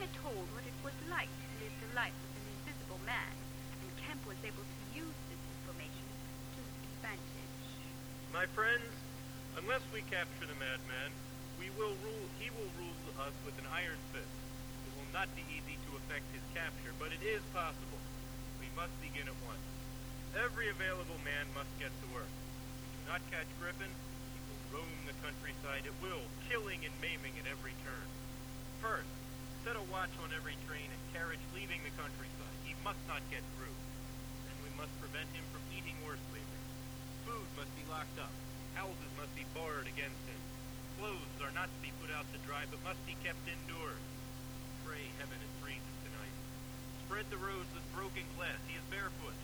Had 0.00 0.16
told 0.24 0.48
what 0.56 0.64
it 0.64 0.72
was 0.80 0.96
like 1.12 1.28
to 1.28 1.48
live 1.60 1.76
the 1.76 1.92
life 1.92 2.16
of 2.16 2.32
an 2.32 2.46
invisible 2.56 2.96
man, 3.04 3.36
and 3.84 3.88
Kemp 4.00 4.24
was 4.24 4.40
able 4.48 4.64
to 4.64 4.80
use 4.96 5.18
this 5.28 5.42
information 5.60 6.08
to 6.56 6.58
his 6.64 6.80
advantage. 6.96 7.68
My 8.32 8.48
friends, 8.56 8.88
unless 9.60 9.84
we 9.92 10.00
capture 10.08 10.48
the 10.48 10.56
madman, 10.56 11.12
we 11.60 11.68
will 11.76 11.92
rule 12.00 12.26
he 12.40 12.48
will 12.48 12.72
rule 12.80 12.96
us 13.20 13.36
with 13.44 13.52
an 13.60 13.68
iron 13.68 14.00
fist. 14.08 14.32
It 14.88 14.92
will 14.96 15.12
not 15.12 15.28
be 15.36 15.44
easy 15.52 15.76
to 15.76 16.00
effect 16.00 16.24
his 16.32 16.48
capture, 16.56 16.96
but 16.96 17.12
it 17.12 17.20
is 17.20 17.44
possible. 17.52 18.00
We 18.56 18.72
must 18.72 18.96
begin 19.04 19.28
at 19.28 19.36
once. 19.44 19.68
Every 20.32 20.72
available 20.72 21.20
man 21.28 21.44
must 21.52 21.76
get 21.76 21.92
to 21.92 22.06
work. 22.16 22.32
If 22.32 22.88
we 22.88 23.00
not 23.04 23.20
catch 23.28 23.52
Griffin, 23.60 23.92
he 24.32 24.40
will 24.48 24.80
roam 24.80 24.96
the 25.04 25.12
countryside 25.20 25.84
at 25.84 25.96
will, 26.00 26.24
killing 26.48 26.88
and 26.88 26.94
maiming 27.04 27.36
at 27.36 27.44
every 27.52 27.76
turn. 27.84 28.08
First, 28.80 29.19
set 29.64 29.76
a 29.76 29.84
watch 29.92 30.12
on 30.24 30.32
every 30.32 30.56
train 30.64 30.88
and 30.88 31.02
carriage 31.12 31.42
leaving 31.52 31.84
the 31.84 31.92
countryside. 31.92 32.56
He 32.64 32.72
must 32.80 33.00
not 33.04 33.20
get 33.28 33.44
through. 33.56 33.76
And 34.48 34.56
we 34.64 34.72
must 34.80 34.92
prevent 35.04 35.28
him 35.36 35.44
from 35.52 35.60
eating 35.76 35.96
horse 36.00 36.22
labor. 36.32 36.60
Food 37.28 37.48
must 37.60 37.72
be 37.76 37.84
locked 37.92 38.16
up. 38.16 38.32
Houses 38.72 39.12
must 39.20 39.32
be 39.36 39.44
barred 39.52 39.84
against 39.84 40.22
him. 40.24 40.40
Clothes 40.96 41.36
are 41.44 41.52
not 41.52 41.68
to 41.68 41.80
be 41.84 41.92
put 42.00 42.08
out 42.08 42.24
to 42.32 42.40
dry, 42.48 42.64
but 42.72 42.80
must 42.88 43.00
be 43.04 43.16
kept 43.20 43.40
indoors. 43.44 44.04
Pray 44.88 45.04
heaven 45.20 45.36
it 45.36 45.52
freezes 45.60 45.96
tonight. 46.08 46.36
Spread 47.04 47.28
the 47.28 47.40
roads 47.40 47.68
with 47.76 47.84
broken 47.92 48.24
glass. 48.40 48.60
He 48.64 48.80
is 48.80 48.86
barefoot. 48.88 49.36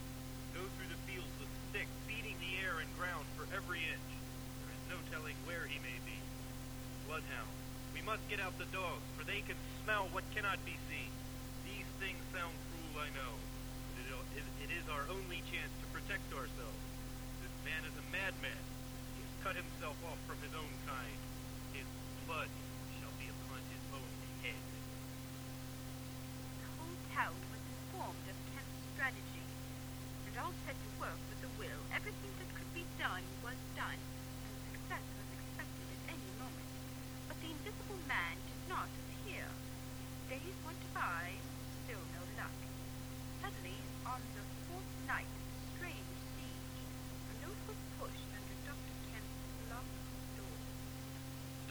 Go 0.57 0.65
through 0.77 0.89
the 0.89 1.03
fields 1.05 1.33
with 1.37 1.53
sticks, 1.69 1.93
beating 2.09 2.41
the 2.41 2.57
air 2.65 2.81
and 2.81 2.89
ground 2.97 3.29
for 3.37 3.45
every 3.53 3.85
inch. 3.85 4.11
There 4.65 4.73
is 4.73 4.85
no 4.89 4.99
telling 5.13 5.37
where 5.45 5.69
he 5.69 5.77
may 5.85 6.01
be. 6.09 6.17
Bloodhound. 7.05 7.56
Must 8.07 8.23
get 8.31 8.39
out 8.39 8.55
the 8.55 8.71
dogs, 8.71 9.03
for 9.19 9.27
they 9.27 9.43
can 9.43 9.59
smell 9.83 10.07
what 10.15 10.23
cannot 10.31 10.63
be 10.63 10.79
seen. 10.87 11.11
These 11.67 11.91
things 11.99 12.23
sound 12.31 12.55
cruel, 12.71 13.03
I 13.03 13.11
know, 13.19 13.35
but 13.99 14.07
it, 14.39 14.71
is 14.71 14.87
our 14.87 15.03
only 15.11 15.43
chance 15.51 15.75
to 15.83 15.87
protect 15.91 16.23
ourselves. 16.31 16.83
This 17.43 17.51
man 17.67 17.83
is 17.83 17.91
a 17.99 18.07
madman. 18.15 18.63
He 19.19 19.27
has 19.27 19.35
cut 19.43 19.59
himself 19.59 19.99
off 20.07 20.23
from 20.31 20.39
his 20.39 20.55
own 20.55 20.71
kind. 20.87 21.19
His 21.75 21.89
blood 22.31 22.47
shall 23.03 23.11
be 23.19 23.27
upon 23.27 23.59
his 23.75 23.83
own 23.91 24.11
head. 24.47 24.63
Whole 26.79 27.01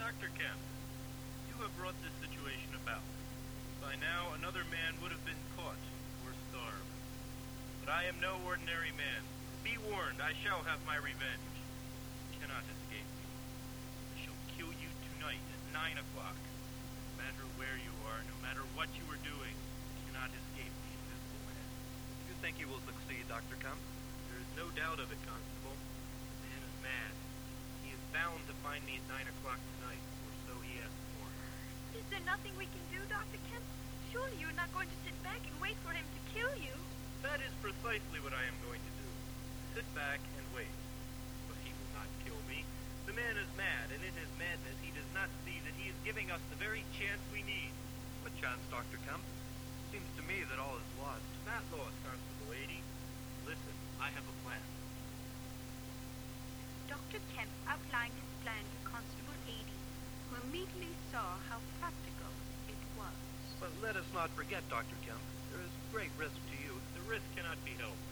Dr. 0.06 0.30
Kemp, 0.38 0.62
you 1.50 1.58
have 1.66 1.74
brought 1.82 1.98
this 2.06 2.14
situation 2.22 2.78
about. 2.78 3.02
By 3.82 3.98
now, 3.98 4.38
another 4.38 4.62
man 4.70 4.94
would 5.02 5.10
have 5.10 5.26
been 5.26 5.42
caught 5.58 5.82
or 6.22 6.30
starved. 6.46 6.94
But 7.82 7.90
I 7.90 8.06
am 8.06 8.22
no 8.22 8.38
ordinary 8.46 8.94
man. 8.94 9.26
Be 9.66 9.74
warned, 9.90 10.22
I 10.22 10.38
shall 10.46 10.62
have 10.70 10.78
my 10.86 11.02
revenge. 11.02 11.58
You 12.30 12.38
cannot 12.38 12.62
escape 12.70 13.10
me. 13.18 13.26
I 14.14 14.18
shall 14.22 14.38
kill 14.54 14.70
you 14.78 14.94
tonight 15.10 15.42
at 15.42 15.62
nine 15.74 15.98
o'clock. 15.98 16.38
No 16.38 17.26
matter 17.26 17.42
where 17.58 17.82
you 17.82 17.94
are, 18.06 18.22
no 18.30 18.38
matter 18.46 18.62
what 18.78 18.94
you 18.94 19.10
are 19.10 19.22
doing, 19.26 19.58
you 19.58 20.02
cannot 20.14 20.30
escape 20.30 20.70
the 20.70 20.92
invisible 21.02 21.50
man. 21.50 21.70
You 22.30 22.38
think 22.46 22.62
you 22.62 22.70
will 22.70 22.86
succeed, 22.86 23.26
Dr. 23.26 23.58
Kemp? 23.58 23.82
There 24.30 24.38
is 24.38 24.52
no 24.54 24.70
doubt 24.78 25.02
of 25.02 25.10
it, 25.10 25.18
Constable. 25.26 25.74
The 25.74 26.46
man 26.46 26.62
is 26.62 26.78
mad. 26.86 27.15
Bound 28.16 28.40
to 28.48 28.56
find 28.64 28.80
me 28.88 28.96
at 28.96 29.04
nine 29.12 29.28
o'clock 29.28 29.60
tonight, 29.76 30.00
or 30.00 30.32
so 30.48 30.54
he 30.64 30.80
has 30.80 30.88
sworn. 30.88 31.36
Is 32.00 32.08
there 32.08 32.24
nothing 32.24 32.56
we 32.56 32.64
can 32.72 32.80
do, 32.88 33.04
Dr. 33.12 33.36
Kemp? 33.52 33.68
Surely 34.08 34.40
you're 34.40 34.56
not 34.56 34.72
going 34.72 34.88
to 34.88 35.00
sit 35.04 35.12
back 35.20 35.44
and 35.44 35.52
wait 35.60 35.76
for 35.84 35.92
him 35.92 36.08
to 36.08 36.22
kill 36.32 36.54
you. 36.64 36.72
That 37.28 37.44
is 37.44 37.52
precisely 37.60 38.24
what 38.24 38.32
I 38.32 38.48
am 38.48 38.56
going 38.64 38.80
to 38.80 38.94
do. 38.96 39.08
Sit 39.76 39.84
back 39.92 40.24
and 40.24 40.48
wait. 40.56 40.72
But 41.52 41.60
he 41.68 41.76
will 41.76 41.92
not 41.92 42.08
kill 42.24 42.40
me. 42.48 42.64
The 43.04 43.20
man 43.20 43.36
is 43.36 43.52
mad, 43.60 43.92
and 43.92 44.00
in 44.00 44.16
his 44.16 44.32
madness 44.40 44.80
he 44.80 44.96
does 44.96 45.12
not 45.12 45.28
see 45.44 45.60
that 45.68 45.76
he 45.76 45.92
is 45.92 45.98
giving 46.08 46.32
us 46.32 46.40
the 46.48 46.56
very 46.56 46.88
chance 46.96 47.20
we 47.36 47.44
need. 47.44 47.76
What 48.24 48.32
chance, 48.40 48.64
Dr. 48.72 48.96
Kemp? 49.04 49.28
Seems 49.92 50.08
to 50.16 50.24
me 50.24 50.40
that 50.48 50.56
all 50.56 50.80
is 50.80 50.92
lost. 51.04 51.28
Not 51.44 51.68
lost, 51.76 52.00
Constable 52.08 52.56
Adye. 52.56 52.80
Listen, 53.44 53.76
I 54.00 54.08
have 54.16 54.24
a 54.24 54.36
plan. 54.48 54.75
Dr. 57.16 57.32
Kemp 57.32 57.56
outlined 57.64 58.12
his 58.12 58.28
plan 58.44 58.60
to 58.60 58.80
Constable 58.92 59.40
Adye, 59.48 59.72
who 60.28 60.36
immediately 60.52 60.92
saw 61.16 61.40
how 61.48 61.64
practical 61.80 62.28
it 62.68 62.76
was. 63.00 63.16
But 63.56 63.72
let 63.80 63.96
us 63.96 64.04
not 64.12 64.28
forget, 64.36 64.68
Dr. 64.68 65.00
Kemp, 65.08 65.24
there 65.48 65.64
is 65.64 65.72
great 65.96 66.12
risk 66.20 66.36
to 66.36 66.56
you. 66.60 66.76
The 66.92 67.08
risk 67.08 67.24
cannot 67.40 67.56
be 67.64 67.72
helped. 67.80 68.04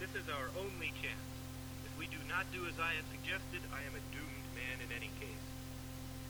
This 0.00 0.16
is 0.16 0.24
our 0.32 0.48
only 0.56 0.96
chance. 0.96 1.28
If 1.84 1.92
we 2.00 2.08
do 2.08 2.16
not 2.24 2.48
do 2.48 2.64
as 2.64 2.80
I 2.80 2.96
have 2.96 3.04
suggested, 3.12 3.60
I 3.68 3.84
am 3.84 3.92
a 3.92 4.08
doomed 4.16 4.48
man 4.56 4.80
in 4.80 4.96
any 4.96 5.12
case. 5.20 5.44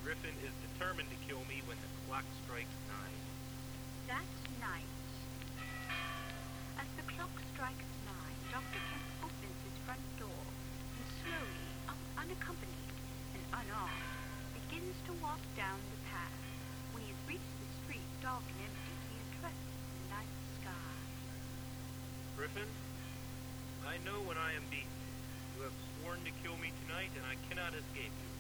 Griffin 0.03 0.35
is 0.43 0.51
determined 0.75 1.15
to 1.15 1.19
kill 1.31 1.47
me 1.47 1.63
when 1.71 1.79
the 1.79 1.91
clock 2.11 2.27
strikes 2.43 2.75
nine. 2.91 3.23
That 4.11 4.27
night, 4.59 4.91
Griffin, 22.55 22.69
I 23.85 23.97
know 24.09 24.21
when 24.25 24.39
I 24.39 24.57
am 24.57 24.65
beaten. 24.71 25.01
You 25.57 25.65
have 25.65 25.77
sworn 26.01 26.21
to 26.25 26.33
kill 26.41 26.57
me 26.57 26.73
tonight, 26.87 27.11
and 27.17 27.25
I 27.27 27.37
cannot 27.49 27.75
escape 27.75 28.13
you. 28.13 28.33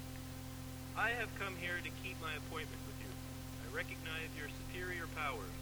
I 0.97 1.11
have 1.21 1.29
come 1.39 1.53
here 1.61 1.77
to 1.83 1.91
keep 2.01 2.17
my 2.23 2.33
appointment 2.41 2.81
with 2.87 2.97
you. 3.05 3.13
I 3.61 3.75
recognize 3.75 4.31
your 4.39 4.49
superior 4.65 5.05
powers. 5.13 5.57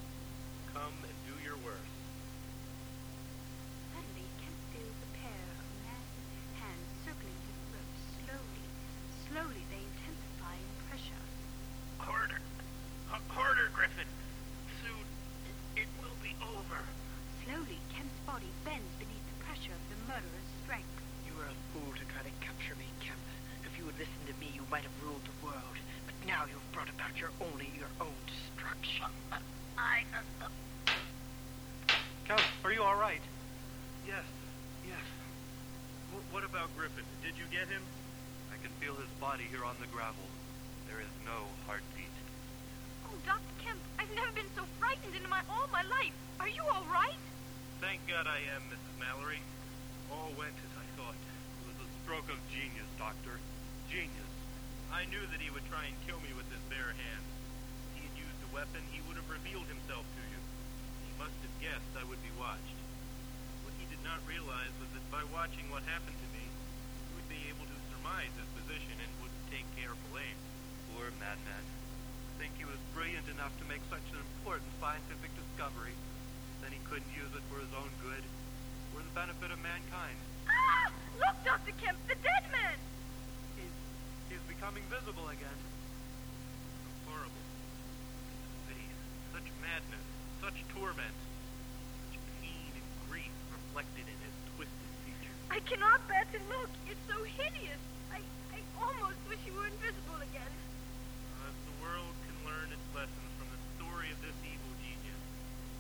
Come 0.75 0.95
and 1.03 1.17
do 1.27 1.35
your 1.43 1.57
worst. 1.65 1.96
Are 32.67 32.75
you 32.75 32.83
all 32.83 32.99
right? 32.99 33.23
Yes, 34.11 34.27
yes. 34.83 35.07
W- 36.11 36.27
what 36.35 36.43
about 36.43 36.67
Griffin? 36.75 37.07
Did 37.23 37.39
you 37.39 37.47
get 37.55 37.71
him? 37.71 37.79
I 38.51 38.59
can 38.59 38.75
feel 38.83 38.99
his 38.99 39.07
body 39.23 39.47
here 39.55 39.63
on 39.63 39.79
the 39.79 39.87
gravel. 39.95 40.27
There 40.91 40.99
is 40.99 41.15
no 41.23 41.47
heartbeat. 41.71 42.11
Oh, 43.07 43.15
Dr. 43.23 43.55
Kemp, 43.63 43.79
I've 44.03 44.11
never 44.19 44.35
been 44.35 44.51
so 44.59 44.67
frightened 44.83 45.15
in 45.15 45.23
my 45.31 45.47
all 45.47 45.71
my 45.71 45.87
life. 45.87 46.11
Are 46.43 46.51
you 46.51 46.67
all 46.67 46.83
right? 46.91 47.15
Thank 47.79 48.03
God 48.11 48.27
I 48.27 48.43
am, 48.59 48.67
Mrs. 48.67 48.99
Mallory. 48.99 49.39
All 50.11 50.35
went 50.35 50.59
as 50.59 50.75
I 50.75 50.87
thought. 50.99 51.15
It 51.15 51.71
was 51.71 51.79
a 51.79 51.89
stroke 52.03 52.27
of 52.35 52.39
genius, 52.51 52.91
Doctor. 52.99 53.39
Genius. 53.87 54.33
I 54.91 55.07
knew 55.07 55.23
that 55.23 55.39
he 55.39 55.55
would 55.55 55.71
try 55.71 55.87
and 55.87 55.95
kill 56.03 56.19
me 56.19 56.35
with 56.35 56.51
his 56.51 56.63
bare 56.67 56.99
hands. 56.99 57.31
If 57.31 57.91
he 57.95 58.03
had 58.11 58.17
used 58.27 58.41
a 58.43 58.51
weapon, 58.51 58.83
he 58.91 58.99
would 59.07 59.15
have 59.23 59.31
revealed 59.31 59.71
himself 59.71 60.03
to 60.03 60.23
you. 60.35 60.36
He 61.17 61.25
must 61.25 61.41
have 61.49 61.57
guessed 61.65 61.93
I 61.97 62.05
would 62.05 62.21
be 62.21 62.29
watched. 62.37 62.77
What 63.65 63.73
he 63.81 63.89
did 63.89 64.05
not 64.05 64.21
realize 64.29 64.69
was 64.77 64.93
that 64.93 65.01
by 65.09 65.25
watching 65.33 65.65
what 65.73 65.81
happened 65.89 66.13
to 66.13 66.29
me, 66.37 66.45
he 66.45 67.13
would 67.17 67.25
be 67.33 67.41
able 67.49 67.65
to 67.65 67.79
surmise 67.89 68.29
his 68.37 68.45
position 68.53 69.01
and 69.01 69.09
would 69.25 69.33
take 69.49 69.65
careful 69.81 70.13
aim. 70.21 70.37
Poor 70.93 71.09
madman. 71.17 71.65
Think 72.37 72.53
he 72.61 72.69
was 72.69 72.77
brilliant 72.93 73.25
enough 73.33 73.57
to 73.57 73.65
make 73.65 73.81
such 73.89 74.05
an 74.13 74.21
important 74.21 74.69
scientific 74.77 75.33
discovery, 75.41 75.97
then 76.61 76.69
he 76.77 76.85
couldn't 76.85 77.09
use 77.17 77.33
it 77.33 77.45
for 77.49 77.65
his 77.65 77.73
own 77.73 77.89
good, 78.05 78.21
for 78.93 79.01
the 79.01 79.15
benefit 79.17 79.49
of 79.49 79.57
mankind. 79.65 80.21
Ah! 80.53 80.93
Look, 81.17 81.37
Dr. 81.49 81.73
Kemp, 81.81 81.97
the 82.13 82.21
dead 82.21 82.45
man! 82.53 82.77
He's, 83.57 83.73
he's 84.29 84.45
becoming 84.53 84.85
visible 84.93 85.33
again. 85.33 85.61
Horrible. 87.09 87.45
Such 89.33 89.49
madness, 89.65 90.06
such 90.47 90.63
torment, 90.79 91.17
such 92.07 92.23
pain 92.39 92.71
and 92.71 92.87
grief 93.11 93.35
reflected 93.51 94.07
in 94.07 94.19
his 94.23 94.31
twisted 94.55 94.91
features. 95.03 95.35
I 95.51 95.59
cannot 95.67 95.99
bear 96.07 96.23
to 96.23 96.39
look. 96.47 96.71
It's 96.87 97.03
so 97.11 97.19
hideous. 97.27 97.83
I, 98.15 98.23
I 98.55 98.63
almost 98.79 99.19
wish 99.27 99.43
you 99.43 99.59
were 99.59 99.67
invisible 99.67 100.23
again. 100.23 100.47
Uh, 101.43 101.51
if 101.51 101.59
the 101.67 101.77
world 101.83 102.15
can 102.31 102.39
learn 102.47 102.71
its 102.71 102.87
lessons 102.95 103.31
from 103.43 103.51
the 103.51 103.59
story 103.75 104.07
of 104.15 104.23
this 104.23 104.39
evil 104.47 104.71
genius, 104.87 105.23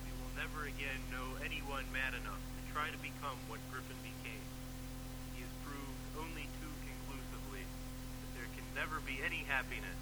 we 0.02 0.10
will 0.18 0.34
never 0.34 0.66
again 0.66 0.98
know 1.14 1.38
anyone 1.46 1.86
mad 1.94 2.18
enough 2.18 2.42
to 2.42 2.60
try 2.74 2.90
to 2.90 2.98
become 2.98 3.38
what 3.46 3.62
Griffin 3.70 4.02
became. 4.02 4.46
He 5.38 5.46
has 5.46 5.52
proved 5.62 6.02
only 6.18 6.50
too 6.58 6.74
conclusively 6.82 7.62
that 7.62 8.30
there 8.34 8.50
can 8.58 8.66
never 8.74 8.98
be 9.06 9.22
any 9.22 9.46
happiness 9.46 10.00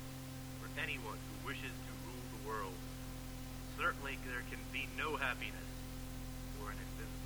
for 0.56 0.72
anyone 0.80 1.20
who 1.20 1.52
wishes 1.52 1.76
to 1.84 1.92
rule 2.08 2.24
the 2.32 2.40
world. 2.48 2.83
Certainly 3.78 4.18
there 4.24 4.42
can 4.50 4.60
be 4.72 4.86
no 4.96 5.16
happiness 5.16 5.70
for 6.58 6.70
an 6.70 6.78
invisible 6.78 7.23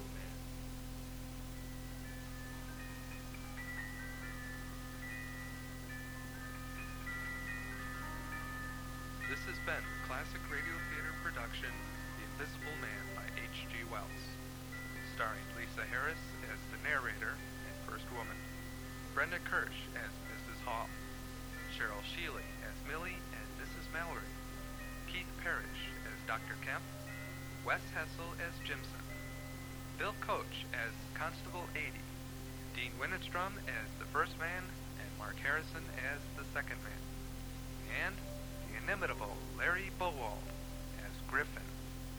Dean 32.78 32.94
Winnestrom 32.94 33.58
as 33.66 33.90
the 33.98 34.06
first 34.14 34.38
man, 34.38 34.62
and 35.02 35.10
Mark 35.18 35.34
Harrison 35.42 35.82
as 36.14 36.22
the 36.38 36.46
second 36.54 36.78
man, 36.86 37.02
and 38.06 38.14
the 38.70 38.78
inimitable 38.78 39.34
Larry 39.58 39.90
Bowald 39.98 40.46
as 41.02 41.10
Griffin, 41.26 41.66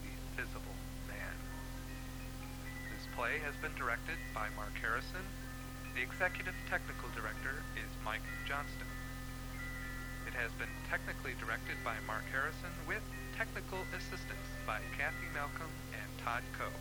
the 0.04 0.12
Invisible 0.12 0.76
Man. 1.08 1.38
This 2.92 3.08
play 3.16 3.40
has 3.40 3.56
been 3.64 3.72
directed 3.80 4.20
by 4.36 4.52
Mark 4.60 4.76
Harrison. 4.84 5.24
The 5.96 6.04
executive 6.04 6.60
technical 6.68 7.08
director 7.16 7.64
is 7.80 7.88
Mike 8.04 8.28
Johnston. 8.44 8.92
It 10.28 10.36
has 10.36 10.52
been 10.60 10.76
technically 10.92 11.40
directed 11.40 11.80
by 11.88 11.96
Mark 12.04 12.28
Harrison 12.36 12.76
with 12.84 13.04
technical 13.32 13.80
assistance 13.96 14.48
by 14.68 14.84
Kathy 15.00 15.32
Malcolm 15.32 15.72
and 15.96 16.10
Todd 16.20 16.44
Coe. 16.52 16.76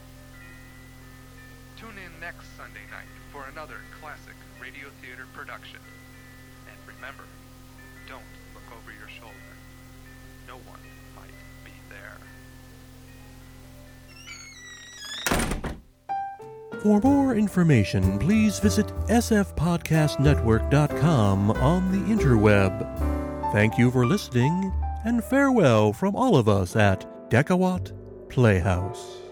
Tune 1.78 1.90
in 1.90 2.20
next 2.20 2.44
Sunday 2.56 2.80
night 2.90 3.06
for 3.30 3.44
another 3.52 3.76
classic 4.00 4.34
radio 4.60 4.88
theater 5.00 5.26
production. 5.32 5.78
And 6.68 6.76
remember, 6.96 7.22
don't 8.08 8.24
look 8.52 8.64
over 8.76 8.90
your 8.90 9.08
shoulder. 9.08 9.32
No 10.48 10.56
one 10.68 10.80
might 11.14 11.30
be 11.64 11.70
there. 11.88 12.18
For 16.82 17.00
more 17.00 17.36
information, 17.36 18.18
please 18.18 18.58
visit 18.58 18.88
sfpodcastnetwork.com 19.06 21.50
on 21.52 21.92
the 21.92 22.00
interweb. 22.12 23.52
Thank 23.52 23.78
you 23.78 23.92
for 23.92 24.04
listening, 24.04 24.72
and 25.04 25.22
farewell 25.22 25.92
from 25.92 26.16
all 26.16 26.36
of 26.36 26.48
us 26.48 26.74
at 26.74 27.06
Decawatt 27.30 27.92
Playhouse. 28.28 29.27